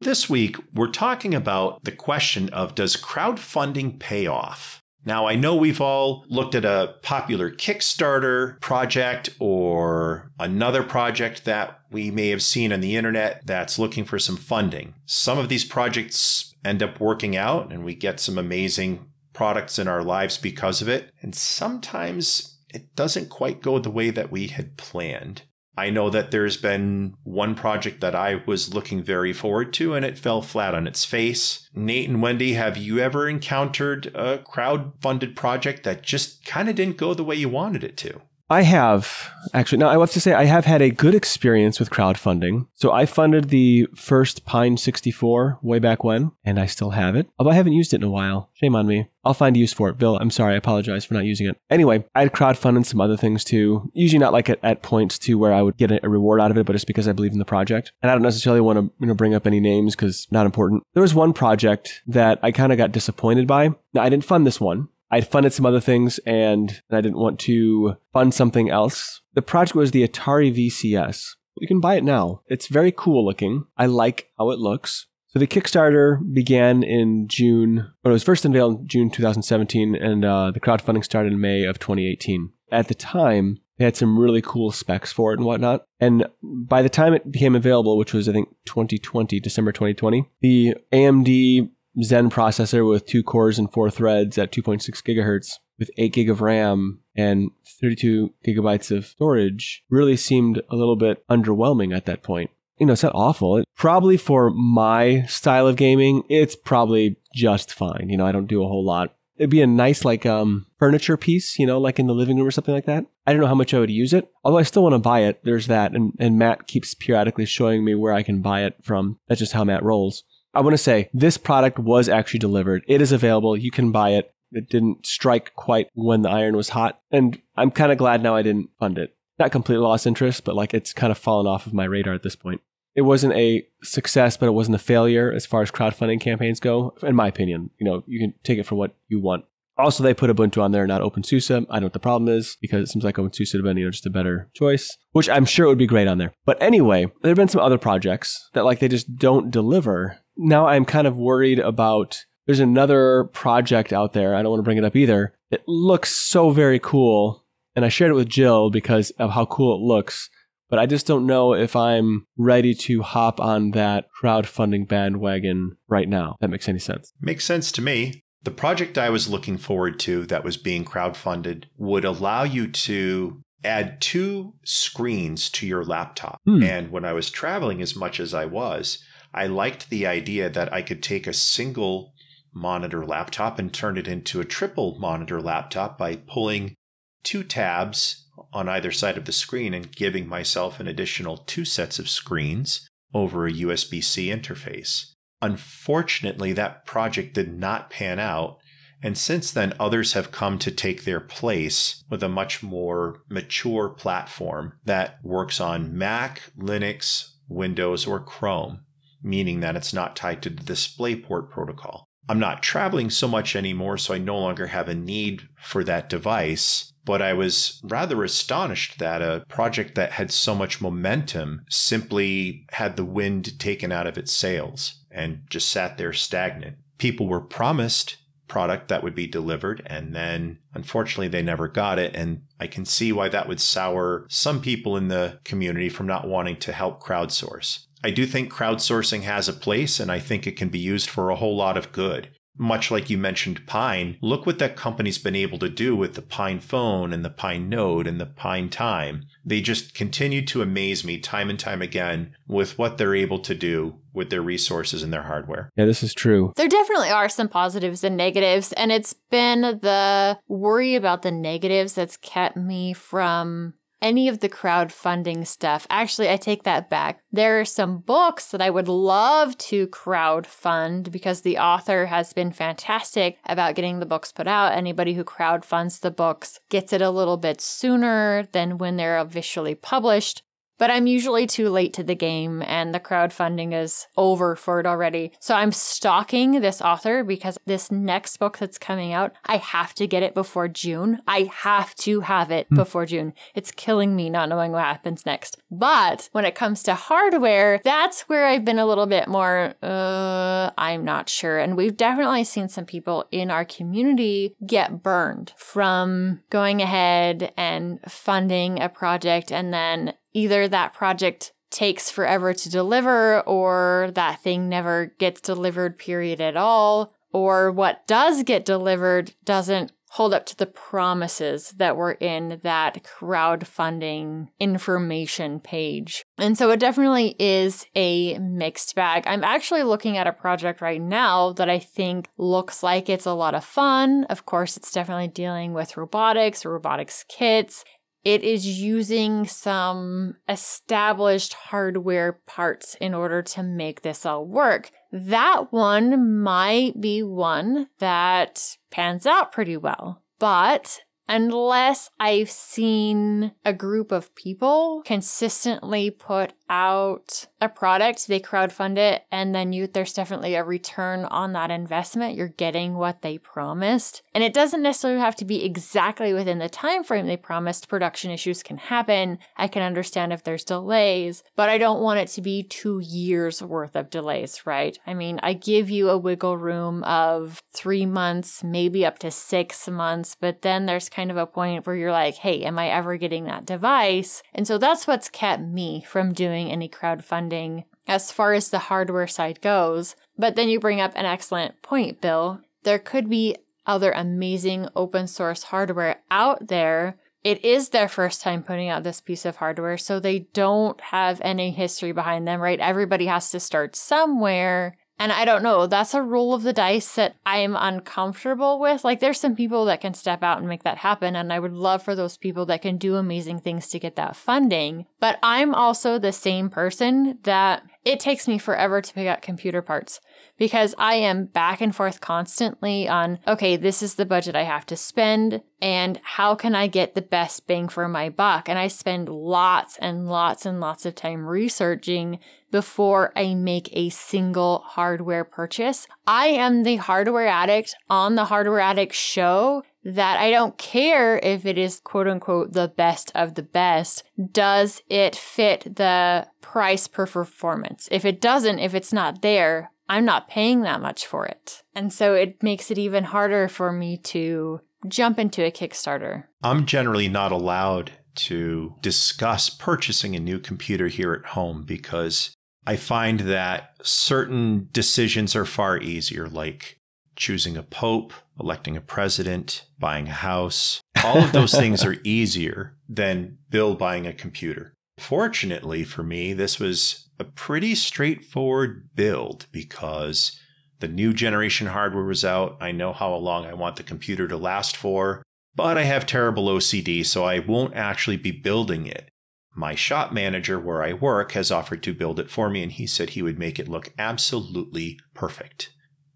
[0.00, 4.81] This week, we're talking about the question of does crowdfunding pay off?
[5.04, 11.80] Now, I know we've all looked at a popular Kickstarter project or another project that
[11.90, 14.94] we may have seen on the internet that's looking for some funding.
[15.04, 19.88] Some of these projects end up working out and we get some amazing products in
[19.88, 21.10] our lives because of it.
[21.20, 25.42] And sometimes it doesn't quite go the way that we had planned.
[25.76, 30.04] I know that there's been one project that I was looking very forward to and
[30.04, 31.68] it fell flat on its face.
[31.74, 36.74] Nate and Wendy, have you ever encountered a crowd funded project that just kind of
[36.74, 38.20] didn't go the way you wanted it to?
[38.52, 39.78] I have actually.
[39.78, 42.66] Now, I have to say, I have had a good experience with crowdfunding.
[42.74, 47.28] So I funded the first Pine 64 way back when, and I still have it.
[47.38, 48.50] Although I haven't used it in a while.
[48.52, 49.08] Shame on me.
[49.24, 49.98] I'll find a use for it.
[49.98, 50.54] Bill, I'm sorry.
[50.54, 51.56] I apologize for not using it.
[51.70, 53.90] Anyway, I had crowdfunded some other things too.
[53.94, 56.50] Usually not like at, at points to where I would get a, a reward out
[56.50, 57.92] of it, but just because I believe in the project.
[58.02, 60.82] And I don't necessarily want to you know bring up any names because not important.
[60.94, 63.70] There was one project that I kind of got disappointed by.
[63.94, 64.88] Now I didn't fund this one.
[65.12, 69.20] I'd funded some other things and I didn't want to fund something else.
[69.34, 71.36] The project was the Atari VCS.
[71.58, 72.40] You can buy it now.
[72.48, 73.66] It's very cool looking.
[73.76, 75.06] I like how it looks.
[75.28, 80.24] So the Kickstarter began in June, but it was first unveiled in June 2017, and
[80.26, 82.50] uh, the crowdfunding started in May of 2018.
[82.70, 85.86] At the time, they had some really cool specs for it and whatnot.
[86.00, 90.74] And by the time it became available, which was I think 2020, December 2020, the
[90.92, 91.70] AMD
[92.00, 96.40] Zen processor with two cores and four threads at 2.6 gigahertz with 8 gig of
[96.40, 97.50] RAM and
[97.80, 102.50] 32 gigabytes of storage really seemed a little bit underwhelming at that point.
[102.78, 103.58] You know, it's not awful.
[103.58, 108.08] It, probably for my style of gaming, it's probably just fine.
[108.08, 109.14] You know, I don't do a whole lot.
[109.36, 112.46] It'd be a nice like um furniture piece, you know, like in the living room
[112.46, 113.06] or something like that.
[113.26, 114.30] I don't know how much I would use it.
[114.44, 115.40] Although I still want to buy it.
[115.44, 119.18] There's that and and Matt keeps periodically showing me where I can buy it from.
[119.28, 120.24] That's just how Matt rolls.
[120.54, 122.84] I want to say this product was actually delivered.
[122.86, 123.56] It is available.
[123.56, 124.34] You can buy it.
[124.50, 127.00] It didn't strike quite when the iron was hot.
[127.10, 129.16] And I'm kind of glad now I didn't fund it.
[129.38, 132.22] Not completely lost interest, but like it's kind of fallen off of my radar at
[132.22, 132.60] this point.
[132.94, 136.94] It wasn't a success, but it wasn't a failure as far as crowdfunding campaigns go,
[137.02, 137.70] in my opinion.
[137.78, 139.46] You know, you can take it for what you want.
[139.78, 141.50] Also, they put Ubuntu on there, not OpenSUSE.
[141.50, 143.78] I don't know what the problem is because it seems like OpenSUSE would have been
[143.78, 146.34] you know, just a better choice, which I'm sure would be great on there.
[146.44, 150.66] But anyway, there have been some other projects that like they just don't deliver now
[150.66, 154.34] I'm kind of worried about there's another project out there.
[154.34, 155.34] I don't want to bring it up either.
[155.50, 157.44] It looks so very cool.
[157.74, 160.28] And I shared it with Jill because of how cool it looks.
[160.68, 166.08] But I just don't know if I'm ready to hop on that crowdfunding bandwagon right
[166.08, 166.36] now.
[166.40, 167.12] That makes any sense.
[167.20, 168.22] Makes sense to me.
[168.42, 173.42] The project I was looking forward to that was being crowdfunded would allow you to
[173.64, 176.40] add two screens to your laptop.
[176.44, 176.62] Hmm.
[176.62, 178.98] And when I was traveling as much as I was,
[179.34, 182.12] I liked the idea that I could take a single
[182.52, 186.74] monitor laptop and turn it into a triple monitor laptop by pulling
[187.22, 191.98] two tabs on either side of the screen and giving myself an additional two sets
[191.98, 195.06] of screens over a USB C interface.
[195.40, 198.58] Unfortunately, that project did not pan out.
[199.02, 203.88] And since then, others have come to take their place with a much more mature
[203.88, 208.84] platform that works on Mac, Linux, Windows, or Chrome
[209.22, 212.08] meaning that it's not tied to the DisplayPort protocol.
[212.28, 216.08] I'm not traveling so much anymore, so I no longer have a need for that
[216.08, 216.92] device.
[217.04, 222.96] But I was rather astonished that a project that had so much momentum simply had
[222.96, 226.76] the wind taken out of its sails and just sat there stagnant.
[226.98, 232.14] People were promised product that would be delivered and then unfortunately they never got it
[232.14, 236.28] and I can see why that would sour some people in the community from not
[236.28, 237.86] wanting to help crowdsource.
[238.04, 241.30] I do think crowdsourcing has a place, and I think it can be used for
[241.30, 242.28] a whole lot of good.
[242.58, 246.22] Much like you mentioned Pine, look what that company's been able to do with the
[246.22, 249.24] Pine phone and the PineNote and the Pine Time.
[249.42, 253.54] They just continue to amaze me time and time again with what they're able to
[253.54, 255.70] do with their resources and their hardware.
[255.76, 256.52] Yeah, this is true.
[256.56, 261.94] There definitely are some positives and negatives, and it's been the worry about the negatives
[261.94, 265.86] that's kept me from any of the crowdfunding stuff.
[265.88, 267.22] Actually, I take that back.
[267.30, 272.52] There are some books that I would love to crowdfund because the author has been
[272.52, 274.72] fantastic about getting the books put out.
[274.72, 279.74] Anybody who crowdfunds the books gets it a little bit sooner than when they're officially
[279.74, 280.42] published.
[280.82, 284.86] But I'm usually too late to the game and the crowdfunding is over for it
[284.86, 285.30] already.
[285.38, 290.08] So I'm stalking this author because this next book that's coming out, I have to
[290.08, 291.20] get it before June.
[291.28, 292.74] I have to have it mm.
[292.74, 293.32] before June.
[293.54, 295.56] It's killing me not knowing what happens next.
[295.70, 300.72] But when it comes to hardware, that's where I've been a little bit more, uh,
[300.76, 301.60] I'm not sure.
[301.60, 308.00] And we've definitely seen some people in our community get burned from going ahead and
[308.08, 314.68] funding a project and then either that project takes forever to deliver or that thing
[314.68, 320.54] never gets delivered period at all or what does get delivered doesn't hold up to
[320.54, 326.22] the promises that were in that crowdfunding information page.
[326.36, 329.24] And so it definitely is a mixed bag.
[329.26, 333.32] I'm actually looking at a project right now that I think looks like it's a
[333.32, 334.24] lot of fun.
[334.24, 337.82] Of course, it's definitely dealing with robotics, robotics kits.
[338.24, 344.90] It is using some established hardware parts in order to make this all work.
[345.10, 350.22] That one might be one that pans out pretty well.
[350.38, 358.96] But unless I've seen a group of people consistently put out a product, they crowdfund
[358.96, 362.34] it, and then you there's definitely a return on that investment.
[362.34, 364.22] You're getting what they promised.
[364.34, 367.90] And it doesn't necessarily have to be exactly within the time frame they promised.
[367.90, 369.38] Production issues can happen.
[369.56, 373.62] I can understand if there's delays, but I don't want it to be 2 years
[373.62, 374.98] worth of delays, right?
[375.06, 379.88] I mean, I give you a wiggle room of 3 months, maybe up to 6
[379.88, 383.18] months, but then there's kind of a point where you're like, "Hey, am I ever
[383.18, 388.32] getting that device?" And so that's what's kept me from doing doing any crowdfunding as
[388.32, 390.16] far as the hardware side goes.
[390.38, 392.60] But then you bring up an excellent point, Bill.
[392.82, 393.56] There could be
[393.86, 397.16] other amazing open source hardware out there.
[397.44, 401.40] It is their first time putting out this piece of hardware, so they don't have
[401.42, 402.78] any history behind them, right?
[402.78, 404.96] Everybody has to start somewhere.
[405.18, 409.04] And I don't know, that's a roll of the dice that I'm uncomfortable with.
[409.04, 411.36] Like, there's some people that can step out and make that happen.
[411.36, 414.34] And I would love for those people that can do amazing things to get that
[414.34, 415.06] funding.
[415.20, 419.80] But I'm also the same person that it takes me forever to pick out computer
[419.80, 420.20] parts
[420.58, 424.86] because I am back and forth constantly on, okay, this is the budget I have
[424.86, 428.68] to spend and how can I get the best bang for my buck?
[428.68, 432.40] And I spend lots and lots and lots of time researching
[432.72, 436.08] before I make a single hardware purchase.
[436.26, 441.64] I am the hardware addict on the hardware addict show that I don't care if
[441.64, 444.24] it is quote unquote the best of the best.
[444.50, 448.08] Does it fit the price per performance?
[448.10, 451.82] If it doesn't, if it's not there, I'm not paying that much for it.
[451.94, 456.44] And so it makes it even harder for me to jump into a Kickstarter.
[456.62, 462.54] I'm generally not allowed to discuss purchasing a new computer here at home because
[462.86, 466.98] I find that certain decisions are far easier, like
[467.36, 471.00] choosing a pope, electing a president, buying a house.
[471.24, 474.92] All of those things are easier than Bill buying a computer.
[475.18, 480.58] Fortunately for me, this was a pretty straightforward build because
[481.00, 482.76] the new generation hardware was out.
[482.80, 485.42] I know how long I want the computer to last for,
[485.74, 489.28] but I have terrible OCD, so I won't actually be building it.
[489.74, 493.06] My shop manager where I work has offered to build it for me, and he
[493.06, 495.92] said he would make it look absolutely perfect.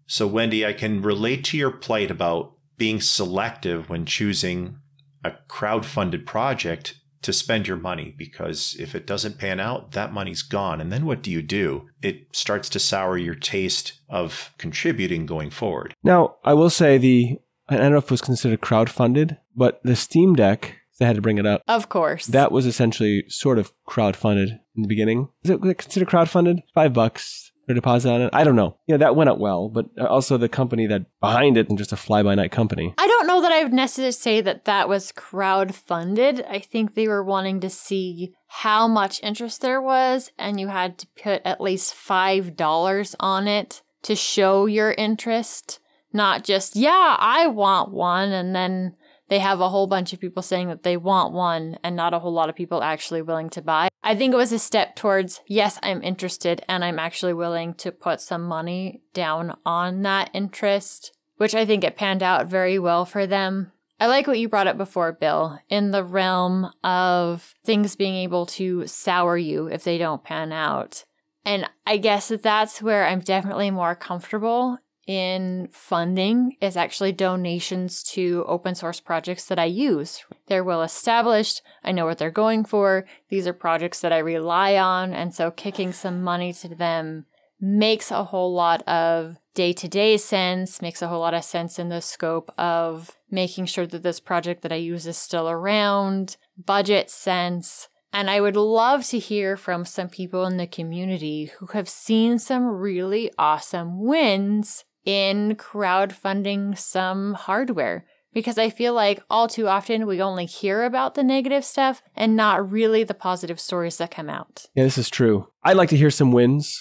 [0.07, 4.77] So, Wendy, I can relate to your plight about being selective when choosing
[5.23, 10.43] a crowd-funded project to spend your money because if it doesn't pan out, that money's
[10.43, 10.79] gone.
[10.79, 11.89] And then what do you do?
[12.01, 15.93] It starts to sour your taste of contributing going forward.
[16.03, 17.37] Now, I will say the
[17.69, 21.21] I don't know if it was considered crowd-funded, but the Steam Deck they had to
[21.21, 21.61] bring it up.
[21.67, 22.25] Of course.
[22.27, 25.29] That was essentially sort of crowd-funded in the beginning.
[25.43, 26.63] Is it considered crowd-funded?
[26.73, 28.29] Five bucks or deposit on it.
[28.31, 28.77] I don't know.
[28.87, 31.97] Yeah, that went out well, but also the company that behind it and just a
[31.97, 32.93] fly by night company.
[32.97, 36.45] I don't know that I would necessarily say that that was crowd funded.
[36.49, 40.97] I think they were wanting to see how much interest there was, and you had
[40.99, 45.79] to put at least $5 on it to show your interest.
[46.13, 48.95] Not just, yeah, I want one, and then
[49.29, 52.19] they have a whole bunch of people saying that they want one and not a
[52.19, 53.89] whole lot of people actually willing to buy.
[54.03, 57.91] I think it was a step towards, yes, I'm interested and I'm actually willing to
[57.91, 63.05] put some money down on that interest, which I think it panned out very well
[63.05, 63.71] for them.
[63.99, 68.45] I like what you brought up before, Bill, in the realm of things being able
[68.45, 71.03] to sour you if they don't pan out.
[71.43, 74.77] And I guess that that's where I'm definitely more comfortable
[75.07, 80.25] in funding is actually donations to open source projects that I use.
[80.47, 81.61] They're well established.
[81.83, 83.05] I know what they're going for.
[83.29, 85.13] These are projects that I rely on.
[85.13, 87.25] And so kicking some money to them
[87.59, 91.79] makes a whole lot of day to day sense, makes a whole lot of sense
[91.79, 96.35] in the scope of making sure that this project that I use is still around,
[96.63, 97.87] budget sense.
[98.13, 102.39] And I would love to hear from some people in the community who have seen
[102.39, 108.05] some really awesome wins in crowdfunding some hardware.
[108.33, 112.35] Because I feel like all too often we only hear about the negative stuff and
[112.35, 114.65] not really the positive stories that come out.
[114.75, 115.47] Yeah, this is true.
[115.63, 116.79] I'd like to hear some wins.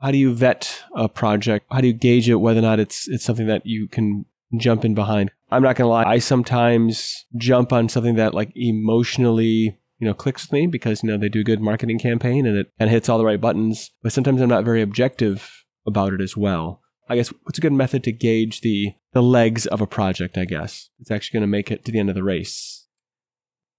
[0.00, 1.66] How do you vet a project?
[1.70, 4.24] How do you gauge it whether or not it's it's something that you can
[4.56, 5.32] jump in behind?
[5.50, 10.44] I'm not gonna lie, I sometimes jump on something that like emotionally you know, clicks
[10.44, 13.08] with me because, you know, they do a good marketing campaign and it and hits
[13.08, 13.90] all the right buttons.
[14.02, 16.82] But sometimes I'm not very objective about it as well.
[17.08, 20.44] I guess what's a good method to gauge the the legs of a project, I
[20.44, 20.90] guess.
[21.00, 22.86] It's actually going to make it to the end of the race.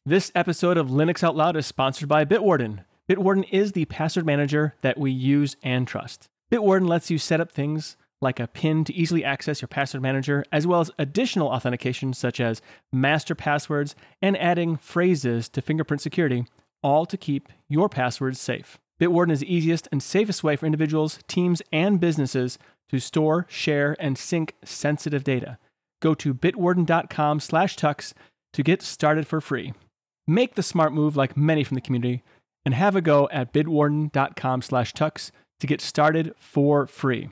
[0.05, 2.85] This episode of Linux Out Loud is sponsored by Bitwarden.
[3.09, 6.29] Bitwarden is the password manager that we use and trust.
[6.49, 10.43] Bitwarden lets you set up things like a PIN to easily access your password manager,
[10.51, 12.61] as well as additional authentication such as
[12.91, 16.45] master passwords and adding phrases to fingerprint security,
[16.81, 18.79] all to keep your passwords safe.
[18.99, 22.57] Bitwarden is the easiest and safest way for individuals, teams, and businesses
[22.89, 25.57] to store, share, and sync sensitive data.
[26.01, 28.13] Go to bitwarden.com slash tux
[28.53, 29.73] to get started for free.
[30.27, 32.23] Make the smart move like many from the community
[32.65, 37.29] and have a go at bitwarden.com slash tux to get started for free.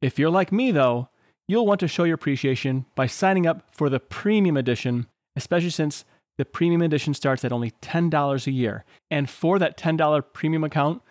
[0.00, 1.08] If you're like me, though,
[1.48, 6.04] you'll want to show your appreciation by signing up for the premium edition, especially since
[6.36, 8.84] the premium edition starts at only $10 a year.
[9.10, 11.02] And for that $10 premium account,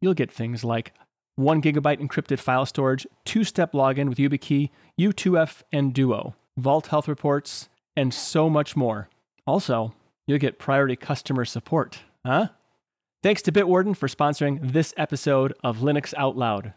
[0.00, 0.94] you'll get things like
[1.38, 7.06] 1 gigabyte encrypted file storage, two step login with YubiKey, U2F, and Duo, Vault Health
[7.06, 9.08] reports, and so much more.
[9.46, 9.94] Also,
[10.26, 12.00] you'll get priority customer support.
[12.26, 12.48] Huh?
[13.22, 16.74] Thanks to Bitwarden for sponsoring this episode of Linux Out Loud.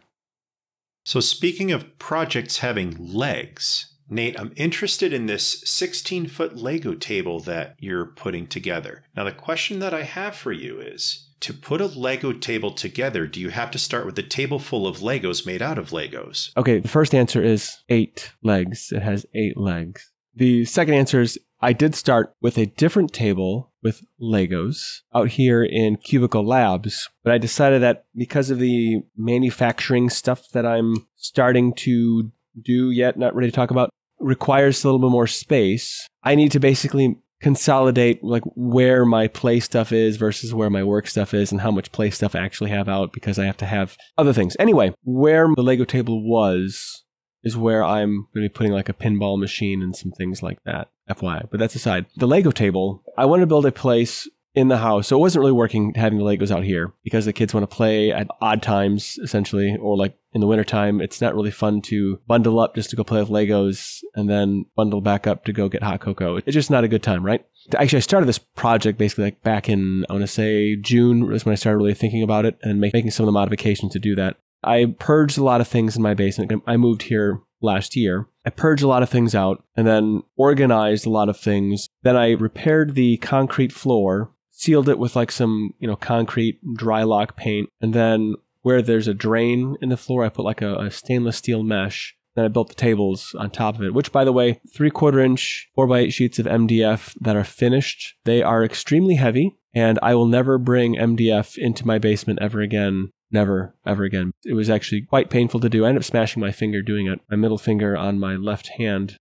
[1.04, 7.40] So, speaking of projects having legs, Nate, I'm interested in this 16 foot Lego table
[7.40, 9.02] that you're putting together.
[9.16, 13.26] Now, the question that I have for you is to put a Lego table together,
[13.26, 16.56] do you have to start with a table full of Legos made out of Legos?
[16.56, 18.92] Okay, the first answer is eight legs.
[18.92, 20.10] It has eight legs.
[20.34, 25.64] The second answer is I did start with a different table with Legos out here
[25.64, 31.74] in Cubicle Labs, but I decided that because of the manufacturing stuff that I'm starting
[31.74, 32.30] to
[32.60, 33.90] do yet, not ready to talk about,
[34.20, 36.06] requires a little bit more space.
[36.22, 41.06] I need to basically consolidate like where my play stuff is versus where my work
[41.06, 43.66] stuff is and how much play stuff I actually have out because I have to
[43.66, 44.56] have other things.
[44.58, 47.04] Anyway, where the Lego table was
[47.42, 50.62] is where I'm going to be putting like a pinball machine and some things like
[50.64, 50.88] that.
[51.10, 51.48] FYI.
[51.50, 52.06] But that's aside.
[52.16, 55.08] The Lego table, I want to build a place in the house.
[55.08, 57.74] So it wasn't really working having the Legos out here because the kids want to
[57.74, 61.00] play at odd times, essentially, or like in the wintertime.
[61.00, 64.66] It's not really fun to bundle up just to go play with Legos and then
[64.76, 66.36] bundle back up to go get hot cocoa.
[66.36, 67.44] It's just not a good time, right?
[67.76, 71.44] Actually, I started this project basically like back in, I want to say June was
[71.44, 73.98] when I started really thinking about it and make, making some of the modifications to
[73.98, 74.36] do that.
[74.64, 76.62] I purged a lot of things in my basement.
[76.66, 78.28] I moved here last year.
[78.44, 81.88] I purged a lot of things out and then organized a lot of things.
[82.02, 87.02] Then I repaired the concrete floor, sealed it with like some, you know, concrete dry
[87.02, 87.68] lock paint.
[87.80, 91.38] And then where there's a drain in the floor, I put like a, a stainless
[91.38, 92.14] steel mesh.
[92.34, 95.20] Then I built the tables on top of it, which by the way, three quarter
[95.20, 98.14] inch, four by eight sheets of MDF that are finished.
[98.24, 103.10] They are extremely heavy and I will never bring MDF into my basement ever again
[103.32, 104.32] never ever again.
[104.44, 105.84] It was actually quite painful to do.
[105.84, 109.16] I ended up smashing my finger doing it, my middle finger on my left hand.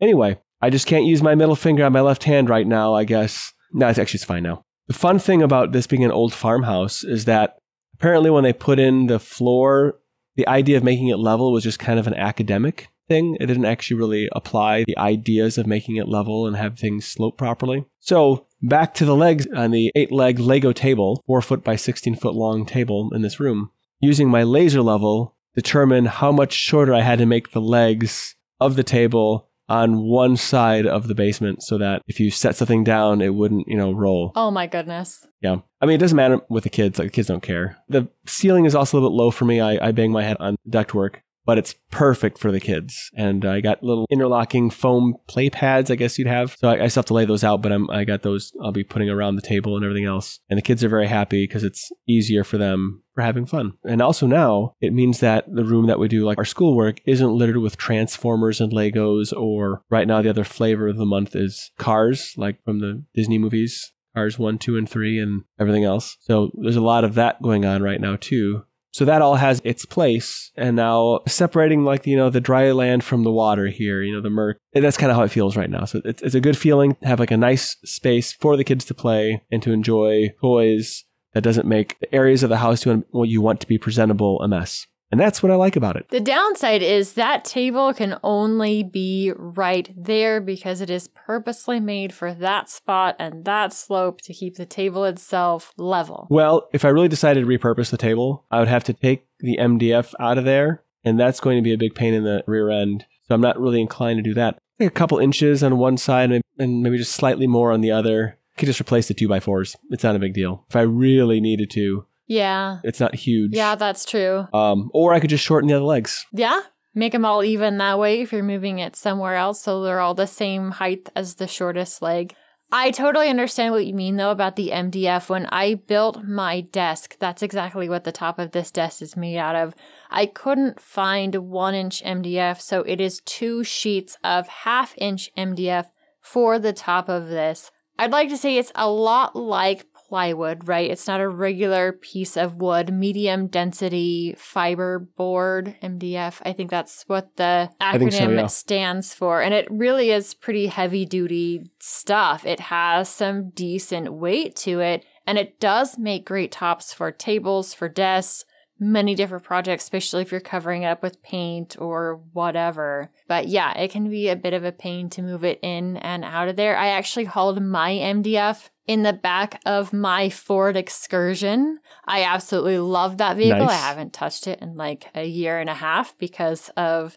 [0.00, 3.04] Anyway, I just can't use my middle finger on my left hand right now, I
[3.04, 3.52] guess.
[3.74, 4.64] No, it's actually it's fine now.
[4.86, 7.58] The fun thing about this being an old farmhouse is that
[7.94, 9.98] apparently when they put in the floor,
[10.36, 13.36] the idea of making it level was just kind of an academic thing.
[13.40, 17.36] It didn't actually really apply the ideas of making it level and have things slope
[17.36, 17.84] properly.
[18.00, 22.16] So back to the legs on the eight leg Lego table, four foot by 16
[22.16, 23.70] foot long table in this room.
[24.00, 28.76] Using my laser level, determine how much shorter I had to make the legs of
[28.76, 33.20] the table on one side of the basement so that if you set something down,
[33.20, 34.32] it wouldn't, you know, roll.
[34.36, 35.26] Oh my goodness.
[35.40, 35.56] Yeah.
[35.80, 36.98] I mean, it doesn't matter with the kids.
[36.98, 37.78] Like, the kids don't care.
[37.88, 39.60] The ceiling is also a little bit low for me.
[39.60, 41.16] I, I bang my head on ductwork.
[41.44, 43.10] But it's perfect for the kids.
[43.16, 46.56] And I got little interlocking foam play pads, I guess you'd have.
[46.58, 48.72] So I, I still have to lay those out, but I'm, I got those I'll
[48.72, 50.40] be putting around the table and everything else.
[50.48, 53.74] And the kids are very happy because it's easier for them for having fun.
[53.84, 57.32] And also now it means that the room that we do like our schoolwork isn't
[57.32, 61.70] littered with Transformers and Legos or right now the other flavor of the month is
[61.78, 63.92] cars, like from the Disney movies.
[64.14, 66.16] Cars 1, 2, and 3, and everything else.
[66.20, 68.62] So there's a lot of that going on right now, too.
[68.94, 70.52] So that all has its place.
[70.56, 74.20] And now separating like, you know, the dry land from the water here, you know,
[74.20, 74.60] the murk.
[74.72, 75.84] That's kind of how it feels right now.
[75.84, 78.84] So it's, it's a good feeling to have like a nice space for the kids
[78.84, 83.04] to play and to enjoy toys that doesn't make the areas of the house you
[83.10, 84.86] want, you want to be presentable a mess.
[85.14, 86.08] And that's what I like about it.
[86.08, 92.12] The downside is that table can only be right there because it is purposely made
[92.12, 96.26] for that spot and that slope to keep the table itself level.
[96.30, 99.56] Well, if I really decided to repurpose the table, I would have to take the
[99.56, 102.68] MDF out of there, and that's going to be a big pain in the rear
[102.68, 103.06] end.
[103.28, 104.58] So I'm not really inclined to do that.
[104.80, 108.36] Like a couple inches on one side and maybe just slightly more on the other.
[108.56, 109.76] I could just replace the two by fours.
[109.90, 110.64] It's not a big deal.
[110.68, 112.78] If I really needed to, Yeah.
[112.84, 113.54] it's not huge.
[113.54, 114.46] Yeah, that's true.
[114.52, 116.24] Um, or I could just shorten the other legs.
[116.32, 116.62] Yeah.
[116.94, 120.14] Make them all even that way if you're moving it somewhere else so they're all
[120.14, 122.34] the same height as the shortest leg.
[122.70, 125.28] I totally understand what you mean though about the MDF.
[125.28, 129.38] When I built my desk, that's exactly what the top of this desk is made
[129.38, 129.74] out of.
[130.10, 135.86] I couldn't find one inch MDF, so it is two sheets of half inch MDF
[136.20, 137.70] for the top of this.
[137.98, 140.92] I'd like to say it's a lot like plywood, right?
[140.92, 146.40] It's not a regular piece of wood, medium density fiber board, MDF.
[146.44, 148.46] I think that's what the think so, acronym yeah.
[148.46, 149.42] stands for.
[149.42, 152.46] And it really is pretty heavy duty stuff.
[152.46, 157.74] It has some decent weight to it, and it does make great tops for tables,
[157.74, 158.44] for desks,
[158.84, 163.10] many different projects, especially if you're covering it up with paint or whatever.
[163.26, 166.24] But yeah, it can be a bit of a pain to move it in and
[166.24, 166.76] out of there.
[166.76, 171.78] I actually hauled my MDF in the back of my Ford Excursion.
[172.04, 173.68] I absolutely love that vehicle.
[173.68, 177.16] I haven't touched it in like a year and a half because of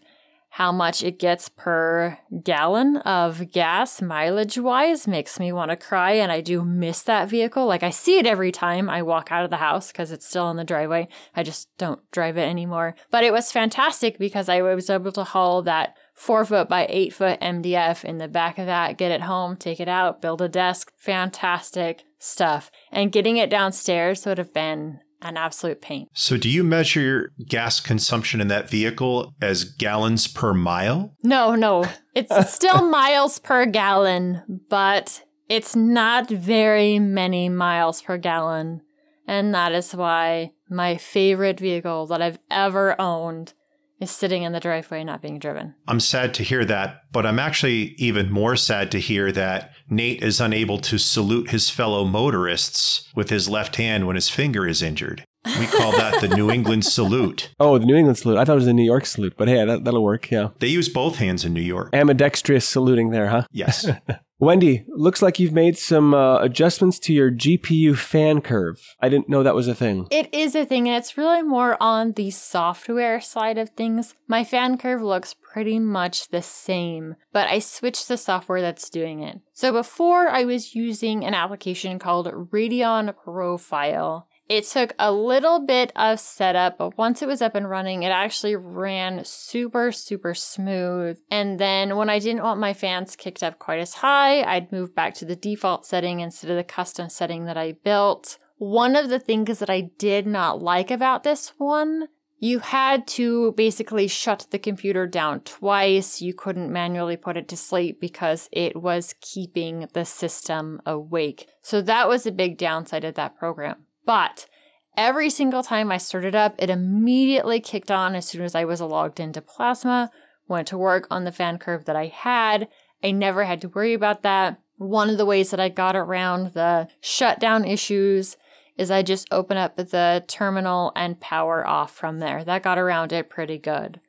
[0.57, 6.13] how much it gets per gallon of gas mileage wise makes me want to cry
[6.13, 7.67] and I do miss that vehicle.
[7.67, 10.49] Like I see it every time I walk out of the house because it's still
[10.49, 11.09] in the driveway.
[11.35, 12.95] I just don't drive it anymore.
[13.11, 17.13] But it was fantastic because I was able to haul that four foot by eight
[17.13, 20.49] foot MDF in the back of that, get it home, take it out, build a
[20.49, 20.91] desk.
[20.97, 22.71] Fantastic stuff.
[22.91, 26.07] And getting it downstairs would have been an absolute pain.
[26.13, 31.15] So, do you measure your gas consumption in that vehicle as gallons per mile?
[31.24, 31.86] No, no.
[32.13, 38.82] It's still miles per gallon, but it's not very many miles per gallon.
[39.28, 43.53] And that is why my favorite vehicle that I've ever owned
[43.99, 45.75] is sitting in the driveway not being driven.
[45.87, 50.21] I'm sad to hear that, but I'm actually even more sad to hear that Nate
[50.21, 54.81] is unable to salute his fellow motorists with his left hand when his finger is
[54.81, 55.23] injured.
[55.45, 57.51] We call that the New England salute.
[57.59, 58.37] Oh, the New England salute.
[58.37, 60.29] I thought it was the New York salute, but hey, that, that'll work.
[60.29, 60.49] Yeah.
[60.59, 61.89] They use both hands in New York.
[61.93, 63.43] Ambidextrous saluting there, huh?
[63.51, 63.87] Yes.
[64.39, 68.95] Wendy, looks like you've made some uh, adjustments to your GPU fan curve.
[69.01, 70.07] I didn't know that was a thing.
[70.11, 74.13] It is a thing, and it's really more on the software side of things.
[74.27, 79.23] My fan curve looks pretty much the same, but I switched the software that's doing
[79.23, 79.39] it.
[79.53, 84.26] So before I was using an application called Radeon Profile.
[84.49, 88.11] It took a little bit of setup, but once it was up and running, it
[88.11, 91.19] actually ran super, super smooth.
[91.29, 94.95] And then when I didn't want my fans kicked up quite as high, I'd move
[94.95, 98.37] back to the default setting instead of the custom setting that I built.
[98.57, 102.07] One of the things that I did not like about this one
[102.39, 106.21] you had to basically shut the computer down twice.
[106.21, 111.47] You couldn't manually put it to sleep because it was keeping the system awake.
[111.63, 113.86] So that was a big downside of that program.
[114.07, 114.47] But
[114.95, 118.81] every single time I started up, it immediately kicked on as soon as I was
[118.81, 120.09] logged into Plasma,
[120.47, 122.69] went to work on the fan curve that I had.
[123.03, 124.59] I never had to worry about that.
[124.77, 128.37] One of the ways that I got around the shutdown issues
[128.77, 132.45] is I just open up the terminal and power off from there.
[132.45, 133.99] That got around it pretty good.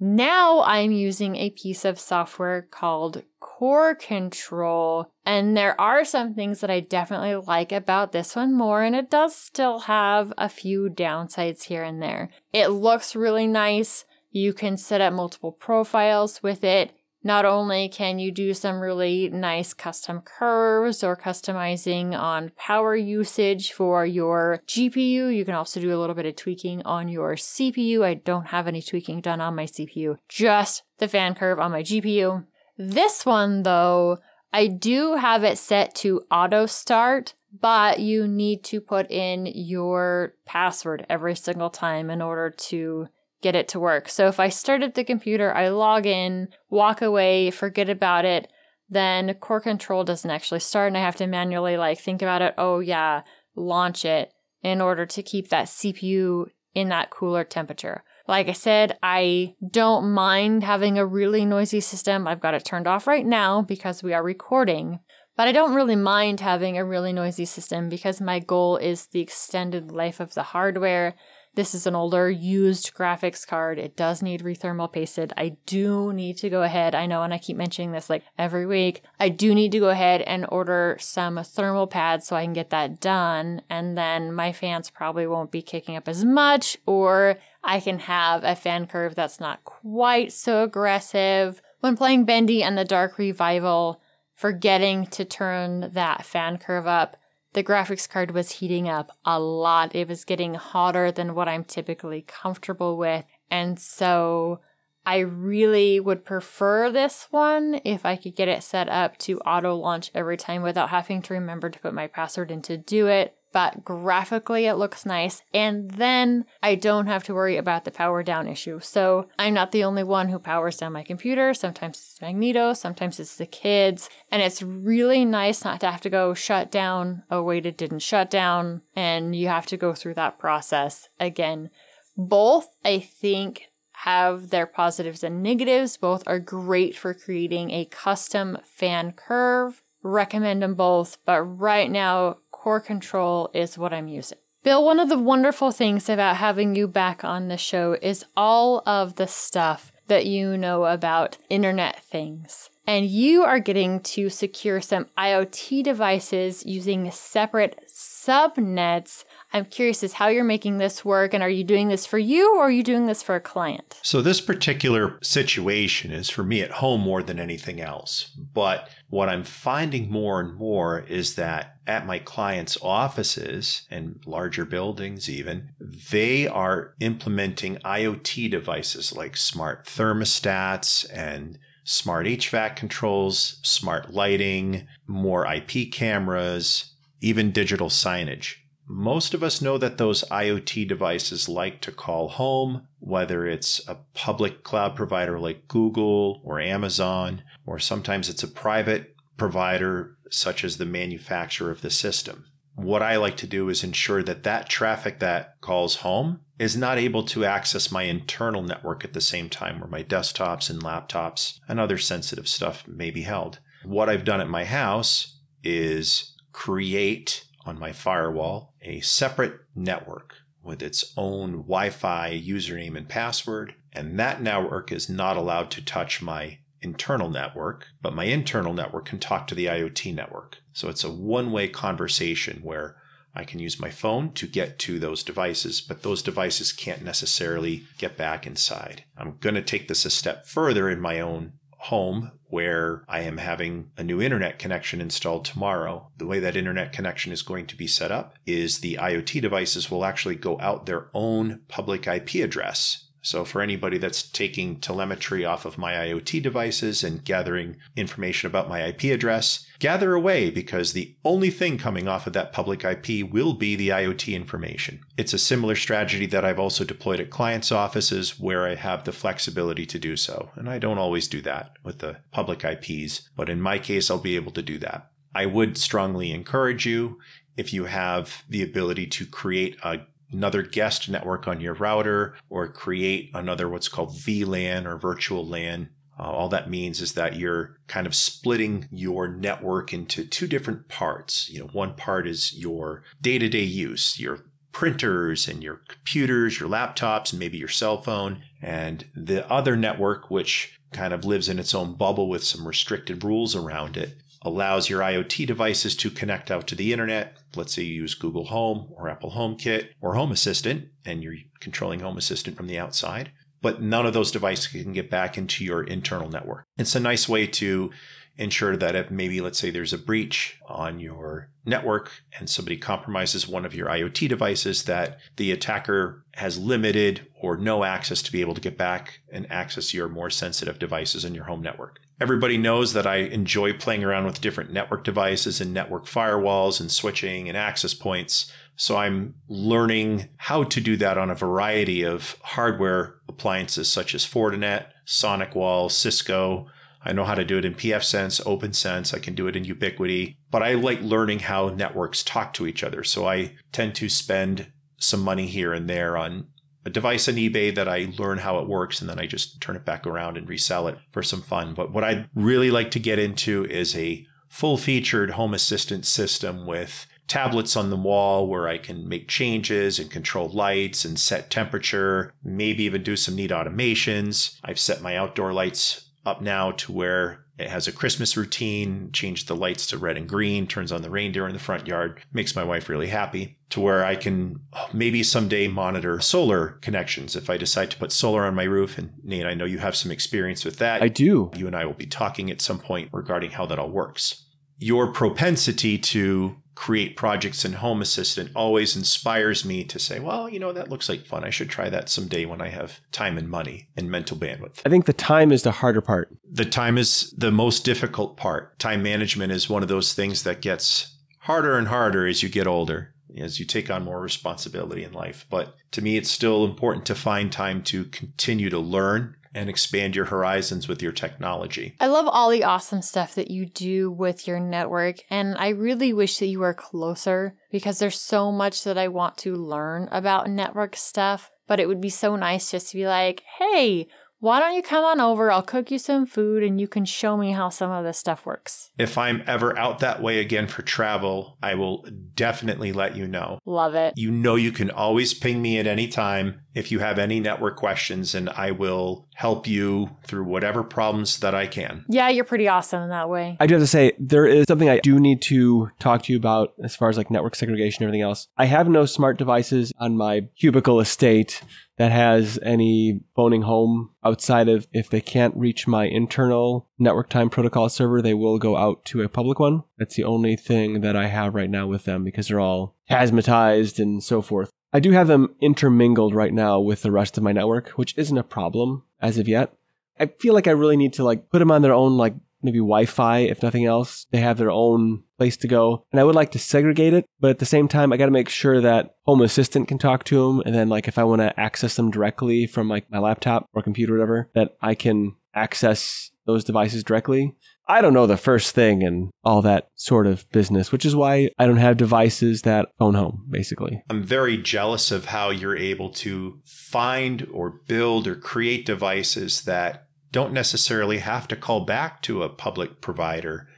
[0.00, 6.60] Now I'm using a piece of software called Core Control, and there are some things
[6.60, 10.88] that I definitely like about this one more, and it does still have a few
[10.90, 12.30] downsides here and there.
[12.52, 14.04] It looks really nice.
[14.30, 16.92] You can set up multiple profiles with it.
[17.24, 23.72] Not only can you do some really nice custom curves or customizing on power usage
[23.72, 28.04] for your GPU, you can also do a little bit of tweaking on your CPU.
[28.04, 31.82] I don't have any tweaking done on my CPU, just the fan curve on my
[31.82, 32.44] GPU.
[32.76, 34.18] This one, though,
[34.52, 40.34] I do have it set to auto start, but you need to put in your
[40.44, 43.08] password every single time in order to
[43.44, 44.08] get it to work.
[44.08, 48.50] So if I start up the computer, I log in, walk away, forget about it,
[48.88, 52.54] then core control doesn't actually start and I have to manually like think about it.
[52.56, 53.20] Oh yeah,
[53.54, 54.32] launch it
[54.62, 58.02] in order to keep that CPU in that cooler temperature.
[58.26, 62.26] Like I said, I don't mind having a really noisy system.
[62.26, 65.00] I've got it turned off right now because we are recording.
[65.36, 69.20] But I don't really mind having a really noisy system because my goal is the
[69.20, 71.14] extended life of the hardware
[71.54, 73.78] this is an older used graphics card.
[73.78, 75.32] It does need rethermal pasted.
[75.36, 76.94] I do need to go ahead.
[76.94, 79.02] I know, and I keep mentioning this like every week.
[79.20, 82.70] I do need to go ahead and order some thermal pads so I can get
[82.70, 83.62] that done.
[83.70, 88.44] And then my fans probably won't be kicking up as much, or I can have
[88.44, 91.62] a fan curve that's not quite so aggressive.
[91.80, 94.00] When playing Bendy and the Dark Revival,
[94.34, 97.16] forgetting to turn that fan curve up
[97.54, 99.94] the graphics card was heating up a lot.
[99.94, 103.24] It was getting hotter than what I'm typically comfortable with.
[103.50, 104.60] And so
[105.06, 109.76] I really would prefer this one if I could get it set up to auto
[109.76, 113.36] launch every time without having to remember to put my password in to do it
[113.54, 115.42] but graphically it looks nice.
[115.54, 118.80] And then I don't have to worry about the power down issue.
[118.80, 121.54] So I'm not the only one who powers down my computer.
[121.54, 124.10] Sometimes it's Magneto, sometimes it's the kids.
[124.32, 127.22] And it's really nice not to have to go shut down.
[127.30, 128.82] Oh, wait, it didn't shut down.
[128.96, 131.70] And you have to go through that process again.
[132.16, 135.96] Both, I think, have their positives and negatives.
[135.96, 139.80] Both are great for creating a custom fan curve.
[140.02, 144.38] Recommend them both, but right now, core control is what I'm using.
[144.62, 148.82] Bill, one of the wonderful things about having you back on the show is all
[148.86, 152.70] of the stuff that you know about Internet things.
[152.86, 160.14] And you are getting to secure some IoT devices using separate subnets I'm curious as
[160.14, 162.82] how you're making this work and are you doing this for you or are you
[162.82, 164.00] doing this for a client?
[164.02, 168.36] So this particular situation is for me at home more than anything else.
[168.52, 174.64] But what I'm finding more and more is that at my clients' offices and larger
[174.64, 184.12] buildings even, they are implementing IoT devices like smart thermostats and smart HVAC controls, smart
[184.12, 188.56] lighting, more IP cameras, even digital signage.
[188.86, 193.98] Most of us know that those IoT devices like to call home, whether it's a
[194.12, 200.76] public cloud provider like Google or Amazon, or sometimes it's a private provider such as
[200.76, 202.46] the manufacturer of the system.
[202.76, 206.98] What I like to do is ensure that that traffic that calls home is not
[206.98, 211.58] able to access my internal network at the same time where my desktops and laptops
[211.68, 213.60] and other sensitive stuff may be held.
[213.84, 220.82] What I've done at my house is create on my firewall a separate network with
[220.82, 223.74] its own Wi Fi username and password.
[223.92, 229.06] And that network is not allowed to touch my internal network, but my internal network
[229.06, 230.58] can talk to the IoT network.
[230.72, 232.96] So it's a one way conversation where
[233.34, 237.84] I can use my phone to get to those devices, but those devices can't necessarily
[237.98, 239.04] get back inside.
[239.16, 243.38] I'm going to take this a step further in my own home where I am
[243.38, 246.10] having a new internet connection installed tomorrow.
[246.16, 249.90] The way that internet connection is going to be set up is the IoT devices
[249.90, 255.46] will actually go out their own public IP address so, for anybody that's taking telemetry
[255.46, 260.92] off of my IoT devices and gathering information about my IP address, gather away because
[260.92, 265.00] the only thing coming off of that public IP will be the IoT information.
[265.16, 269.12] It's a similar strategy that I've also deployed at clients' offices where I have the
[269.12, 270.50] flexibility to do so.
[270.54, 274.18] And I don't always do that with the public IPs, but in my case, I'll
[274.18, 275.10] be able to do that.
[275.34, 277.18] I would strongly encourage you
[277.56, 280.00] if you have the ability to create a
[280.34, 285.90] another guest network on your router or create another what's called VLAN or virtual LAN.
[286.18, 290.88] Uh, all that means is that you're kind of splitting your network into two different
[290.88, 291.50] parts.
[291.50, 297.32] You know, one part is your day-to-day use, your printers and your computers, your laptops,
[297.32, 298.42] and maybe your cell phone.
[298.62, 303.24] And the other network, which kind of lives in its own bubble with some restricted
[303.24, 307.38] rules around it, allows your IoT devices to connect out to the internet.
[307.56, 312.00] Let's say you use Google Home or Apple HomeKit or Home Assistant, and you're controlling
[312.00, 313.32] Home Assistant from the outside.
[313.64, 316.66] but none of those devices can get back into your internal network.
[316.76, 317.90] It's a nice way to
[318.36, 323.48] ensure that if maybe let's say there's a breach on your network and somebody compromises
[323.48, 328.42] one of your IoT devices that the attacker has limited or no access to be
[328.42, 332.00] able to get back and access your more sensitive devices in your home network.
[332.20, 336.90] Everybody knows that I enjoy playing around with different network devices and network firewalls and
[336.90, 338.52] switching and access points.
[338.76, 344.24] So I'm learning how to do that on a variety of hardware appliances such as
[344.24, 346.68] Fortinet, SonicWall, Cisco,
[347.04, 349.14] I know how to do it in pfSense, OPNsense.
[349.14, 352.82] I can do it in Ubiquiti, but I like learning how networks talk to each
[352.82, 353.04] other.
[353.04, 356.46] So I tend to spend some money here and there on
[356.84, 359.76] a device on eBay that I learn how it works and then I just turn
[359.76, 361.74] it back around and resell it for some fun.
[361.74, 366.66] But what I'd really like to get into is a full featured home assistant system
[366.66, 371.50] with tablets on the wall where I can make changes and control lights and set
[371.50, 374.58] temperature, maybe even do some neat automations.
[374.62, 379.44] I've set my outdoor lights up now to where it has a Christmas routine, changes
[379.44, 382.56] the lights to red and green, turns on the reindeer in the front yard, makes
[382.56, 383.58] my wife really happy.
[383.70, 388.12] To where I can oh, maybe someday monitor solar connections if I decide to put
[388.12, 388.98] solar on my roof.
[388.98, 391.02] And Nate, I know you have some experience with that.
[391.02, 391.50] I do.
[391.56, 394.44] You and I will be talking at some point regarding how that all works.
[394.78, 400.58] Your propensity to create projects in Home Assistant always inspires me to say, well, you
[400.58, 401.44] know, that looks like fun.
[401.44, 404.80] I should try that someday when I have time and money and mental bandwidth.
[404.84, 406.36] I think the time is the harder part.
[406.50, 408.78] The time is the most difficult part.
[408.78, 412.66] Time management is one of those things that gets harder and harder as you get
[412.66, 413.14] older.
[413.36, 415.44] As you take on more responsibility in life.
[415.50, 420.16] But to me, it's still important to find time to continue to learn and expand
[420.16, 421.94] your horizons with your technology.
[422.00, 426.12] I love all the awesome stuff that you do with your network, and I really
[426.12, 430.50] wish that you were closer because there's so much that I want to learn about
[430.50, 431.50] network stuff.
[431.66, 434.06] But it would be so nice just to be like, hey,
[434.44, 435.50] why don't you come on over?
[435.50, 438.44] I'll cook you some food and you can show me how some of this stuff
[438.44, 438.90] works.
[438.98, 443.58] If I'm ever out that way again for travel, I will definitely let you know.
[443.64, 444.12] Love it.
[444.16, 447.76] You know, you can always ping me at any time if you have any network
[447.76, 452.04] questions, and I will help you through whatever problems that I can.
[452.08, 453.56] Yeah, you're pretty awesome in that way.
[453.60, 456.38] I do have to say, there is something I do need to talk to you
[456.38, 458.48] about as far as like network segregation and everything else.
[458.56, 461.62] I have no smart devices on my cubicle estate
[461.96, 467.48] that has any phoning home outside of if they can't reach my internal network time
[467.48, 469.84] protocol server, they will go out to a public one.
[469.96, 473.98] That's the only thing that I have right now with them because they're all Tasmotized
[473.98, 474.70] and so forth.
[474.94, 478.38] I do have them intermingled right now with the rest of my network, which isn't
[478.38, 479.74] a problem as of yet.
[480.20, 482.78] I feel like I really need to like put them on their own like maybe
[482.78, 484.26] Wi-Fi if nothing else.
[484.30, 486.06] They have their own place to go.
[486.12, 488.30] And I would like to segregate it, but at the same time I got to
[488.30, 491.40] make sure that Home Assistant can talk to them and then like if I want
[491.40, 495.34] to access them directly from like my laptop or computer or whatever, that I can
[495.56, 497.56] access those devices directly.
[497.86, 501.50] I don't know the first thing and all that sort of business, which is why
[501.58, 504.02] I don't have devices that phone home, basically.
[504.08, 510.06] I'm very jealous of how you're able to find or build or create devices that
[510.32, 513.68] don't necessarily have to call back to a public provider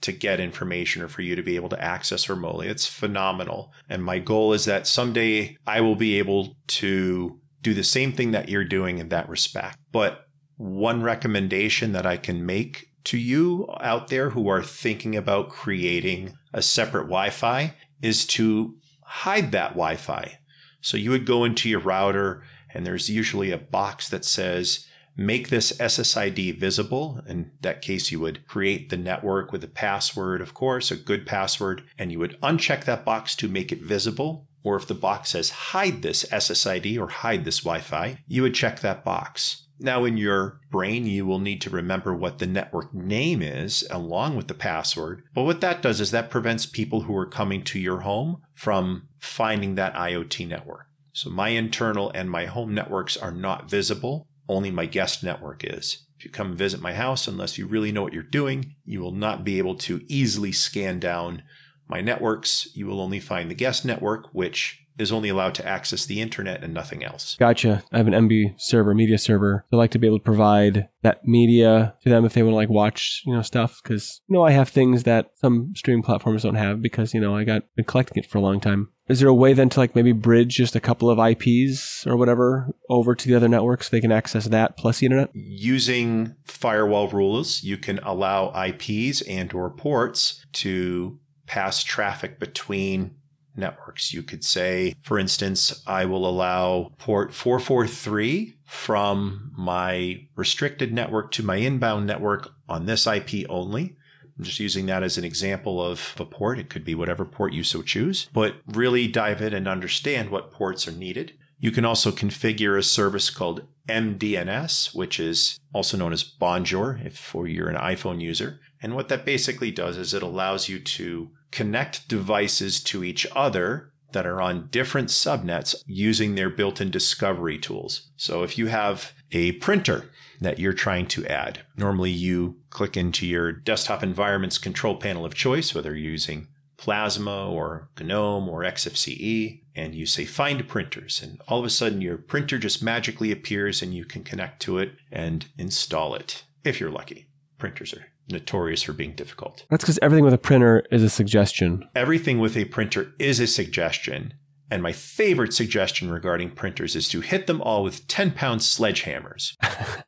[0.00, 2.68] to get information or for you to be able to access remotely.
[2.68, 3.72] It's phenomenal.
[3.88, 8.30] And my goal is that someday I will be able to do the same thing
[8.30, 9.78] that you're doing in that respect.
[9.92, 10.24] But
[10.56, 16.36] one recommendation that I can make to you out there who are thinking about creating
[16.52, 20.38] a separate Wi Fi is to hide that Wi Fi.
[20.80, 22.42] So you would go into your router,
[22.72, 24.86] and there's usually a box that says,
[25.16, 27.22] make this SSID visible.
[27.26, 31.26] In that case, you would create the network with a password, of course, a good
[31.26, 34.46] password, and you would uncheck that box to make it visible.
[34.62, 38.54] Or if the box says hide this SSID or hide this Wi Fi, you would
[38.54, 39.66] check that box.
[39.82, 44.36] Now, in your brain, you will need to remember what the network name is along
[44.36, 45.22] with the password.
[45.34, 49.08] But what that does is that prevents people who are coming to your home from
[49.18, 50.86] finding that IoT network.
[51.14, 54.28] So my internal and my home networks are not visible.
[54.48, 56.06] Only my guest network is.
[56.18, 59.14] If you come visit my house, unless you really know what you're doing, you will
[59.14, 61.42] not be able to easily scan down
[61.88, 62.68] my networks.
[62.74, 66.62] You will only find the guest network, which is only allowed to access the internet
[66.62, 67.36] and nothing else.
[67.36, 67.82] Gotcha.
[67.92, 69.64] I have an Emby server, media server.
[69.72, 72.56] I like to be able to provide that media to them if they want to
[72.56, 73.80] like watch, you know, stuff.
[73.82, 77.36] Cause, you know, I have things that some streaming platforms don't have because, you know,
[77.36, 78.88] I got been collecting it for a long time.
[79.08, 82.16] Is there a way then to like maybe bridge just a couple of IPs or
[82.16, 85.30] whatever over to the other networks so they can access that plus the internet?
[85.34, 93.16] Using firewall rules, you can allow IPs and or ports to pass traffic between
[93.60, 94.12] networks.
[94.12, 101.42] You could say, for instance, I will allow port 443 from my restricted network to
[101.42, 103.96] my inbound network on this IP only.
[104.36, 106.58] I'm just using that as an example of a port.
[106.58, 110.50] It could be whatever port you so choose, but really dive in and understand what
[110.50, 111.34] ports are needed.
[111.58, 117.34] You can also configure a service called MDNS, which is also known as Bonjour if
[117.34, 118.60] you're an iPhone user.
[118.82, 123.92] And what that basically does is it allows you to connect devices to each other
[124.12, 128.10] that are on different subnets using their built in discovery tools.
[128.16, 133.26] So if you have a printer that you're trying to add, normally you click into
[133.26, 139.62] your desktop environment's control panel of choice, whether you're using Plasma or GNOME or XFCE,
[139.76, 141.20] and you say find printers.
[141.22, 144.78] And all of a sudden, your printer just magically appears and you can connect to
[144.78, 147.28] it and install it if you're lucky.
[147.58, 149.64] Printers are notorious for being difficult.
[149.70, 151.88] That's because everything with a printer is a suggestion.
[151.94, 154.34] Everything with a printer is a suggestion.
[154.70, 159.56] And my favorite suggestion regarding printers is to hit them all with 10 pound sledgehammers.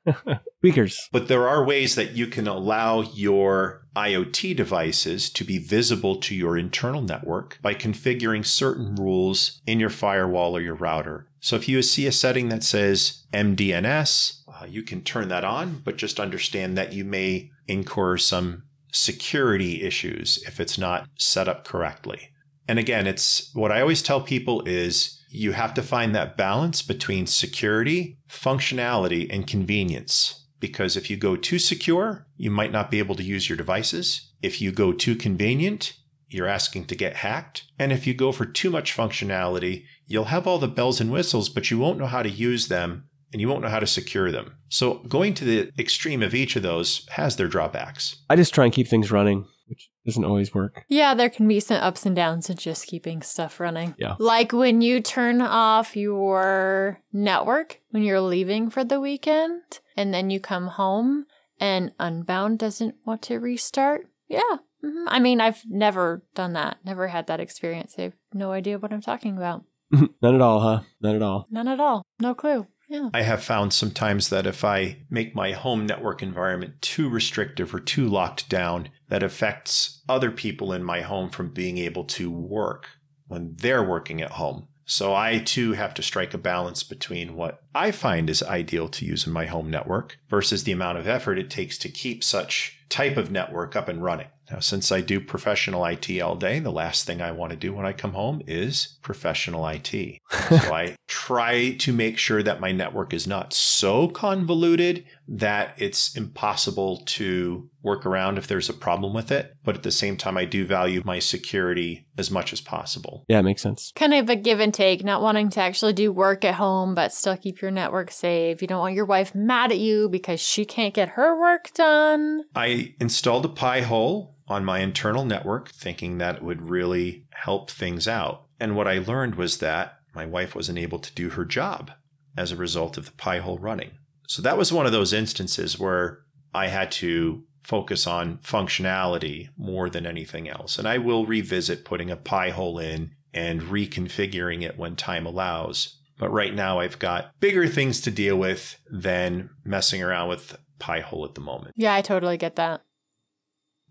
[0.58, 1.08] Speakers.
[1.10, 6.34] But there are ways that you can allow your IoT devices to be visible to
[6.34, 11.26] your internal network by configuring certain rules in your firewall or your router.
[11.40, 15.82] So if you see a setting that says MDNS, uh, you can turn that on,
[15.84, 21.64] but just understand that you may incur some security issues if it's not set up
[21.64, 22.30] correctly.
[22.68, 26.82] And again, it's what I always tell people is you have to find that balance
[26.82, 30.46] between security, functionality, and convenience.
[30.60, 34.32] Because if you go too secure, you might not be able to use your devices.
[34.42, 35.94] If you go too convenient,
[36.28, 37.64] you're asking to get hacked.
[37.78, 41.48] And if you go for too much functionality, you'll have all the bells and whistles,
[41.48, 44.30] but you won't know how to use them and you won't know how to secure
[44.30, 44.56] them.
[44.68, 48.16] So going to the extreme of each of those has their drawbacks.
[48.30, 50.84] I just try and keep things running, which doesn't always work.
[50.88, 53.94] Yeah, there can be some ups and downs in just keeping stuff running.
[53.98, 54.16] Yeah.
[54.18, 60.30] Like when you turn off your network when you're leaving for the weekend and then
[60.30, 61.26] you come home
[61.60, 64.06] and Unbound doesn't want to restart.
[64.28, 64.58] Yeah.
[64.82, 67.94] hmm I mean, I've never done that, never had that experience.
[67.98, 69.64] I have no idea what I'm talking about.
[70.22, 70.80] None at all, huh?
[71.00, 71.46] None at all.
[71.50, 72.02] None at all.
[72.20, 72.66] No clue.
[73.14, 77.80] I have found sometimes that if I make my home network environment too restrictive or
[77.80, 82.88] too locked down, that affects other people in my home from being able to work
[83.26, 84.68] when they're working at home.
[84.84, 89.06] So I too have to strike a balance between what I find is ideal to
[89.06, 92.78] use in my home network versus the amount of effort it takes to keep such
[92.88, 94.28] type of network up and running.
[94.52, 97.72] Now, since I do professional IT all day, the last thing I want to do
[97.72, 99.90] when I come home is professional IT.
[100.30, 106.14] so I try to make sure that my network is not so convoluted that it's
[106.14, 109.54] impossible to work around if there's a problem with it.
[109.64, 113.24] But at the same time, I do value my security as much as possible.
[113.28, 113.90] Yeah, it makes sense.
[113.94, 117.14] Kind of a give and take, not wanting to actually do work at home, but
[117.14, 118.60] still keep your network safe.
[118.60, 122.44] You don't want your wife mad at you because she can't get her work done.
[122.54, 128.06] I installed a Pi-hole on my internal network, thinking that it would really help things
[128.06, 128.44] out.
[128.60, 131.90] And what I learned was that my wife wasn't able to do her job
[132.36, 133.90] as a result of the Pi-hole running.
[134.28, 136.20] So that was one of those instances where
[136.54, 140.78] I had to focus on functionality more than anything else.
[140.78, 145.98] And I will revisit putting a Pi-hole in and reconfiguring it when time allows.
[146.18, 151.24] But right now, I've got bigger things to deal with than messing around with Pi-hole
[151.24, 151.74] at the moment.
[151.76, 152.82] Yeah, I totally get that.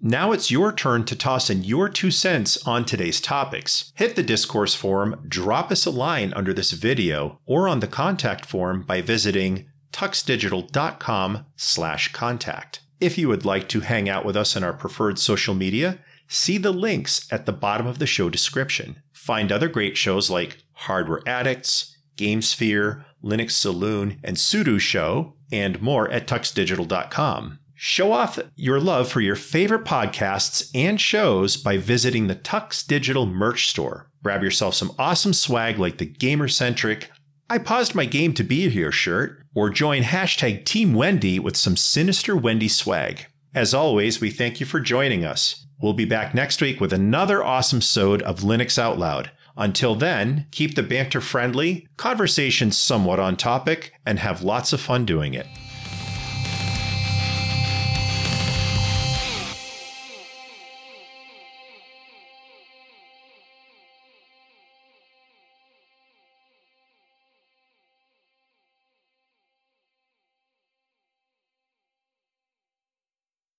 [0.04, 3.94] Now it's your turn to toss in your two cents on today's topics.
[3.96, 8.48] Hit the discourse forum, drop us a line under this video, or on the contact
[8.48, 12.80] form by visiting tuxdigital.com slash contact.
[13.00, 16.58] If you would like to hang out with us on our preferred social media, see
[16.58, 19.04] the links at the bottom of the show description.
[19.14, 26.10] Find other great shows like Hardware Addicts, GameSphere, Linux Saloon, and Sudo Show, and more
[26.10, 27.60] at tuxdigital.com.
[27.84, 33.26] Show off your love for your favorite podcasts and shows by visiting the Tux Digital
[33.26, 34.08] merch store.
[34.22, 37.10] Grab yourself some awesome swag like the gamer centric
[37.50, 41.76] I paused my game to be here shirt, or join hashtag Team Wendy with some
[41.76, 43.26] sinister Wendy swag.
[43.56, 45.66] As always, we thank you for joining us.
[45.82, 49.32] We'll be back next week with another awesome sode of Linux Out Loud.
[49.58, 55.04] Until then, keep the banter friendly, conversations somewhat on topic, and have lots of fun
[55.04, 55.48] doing it.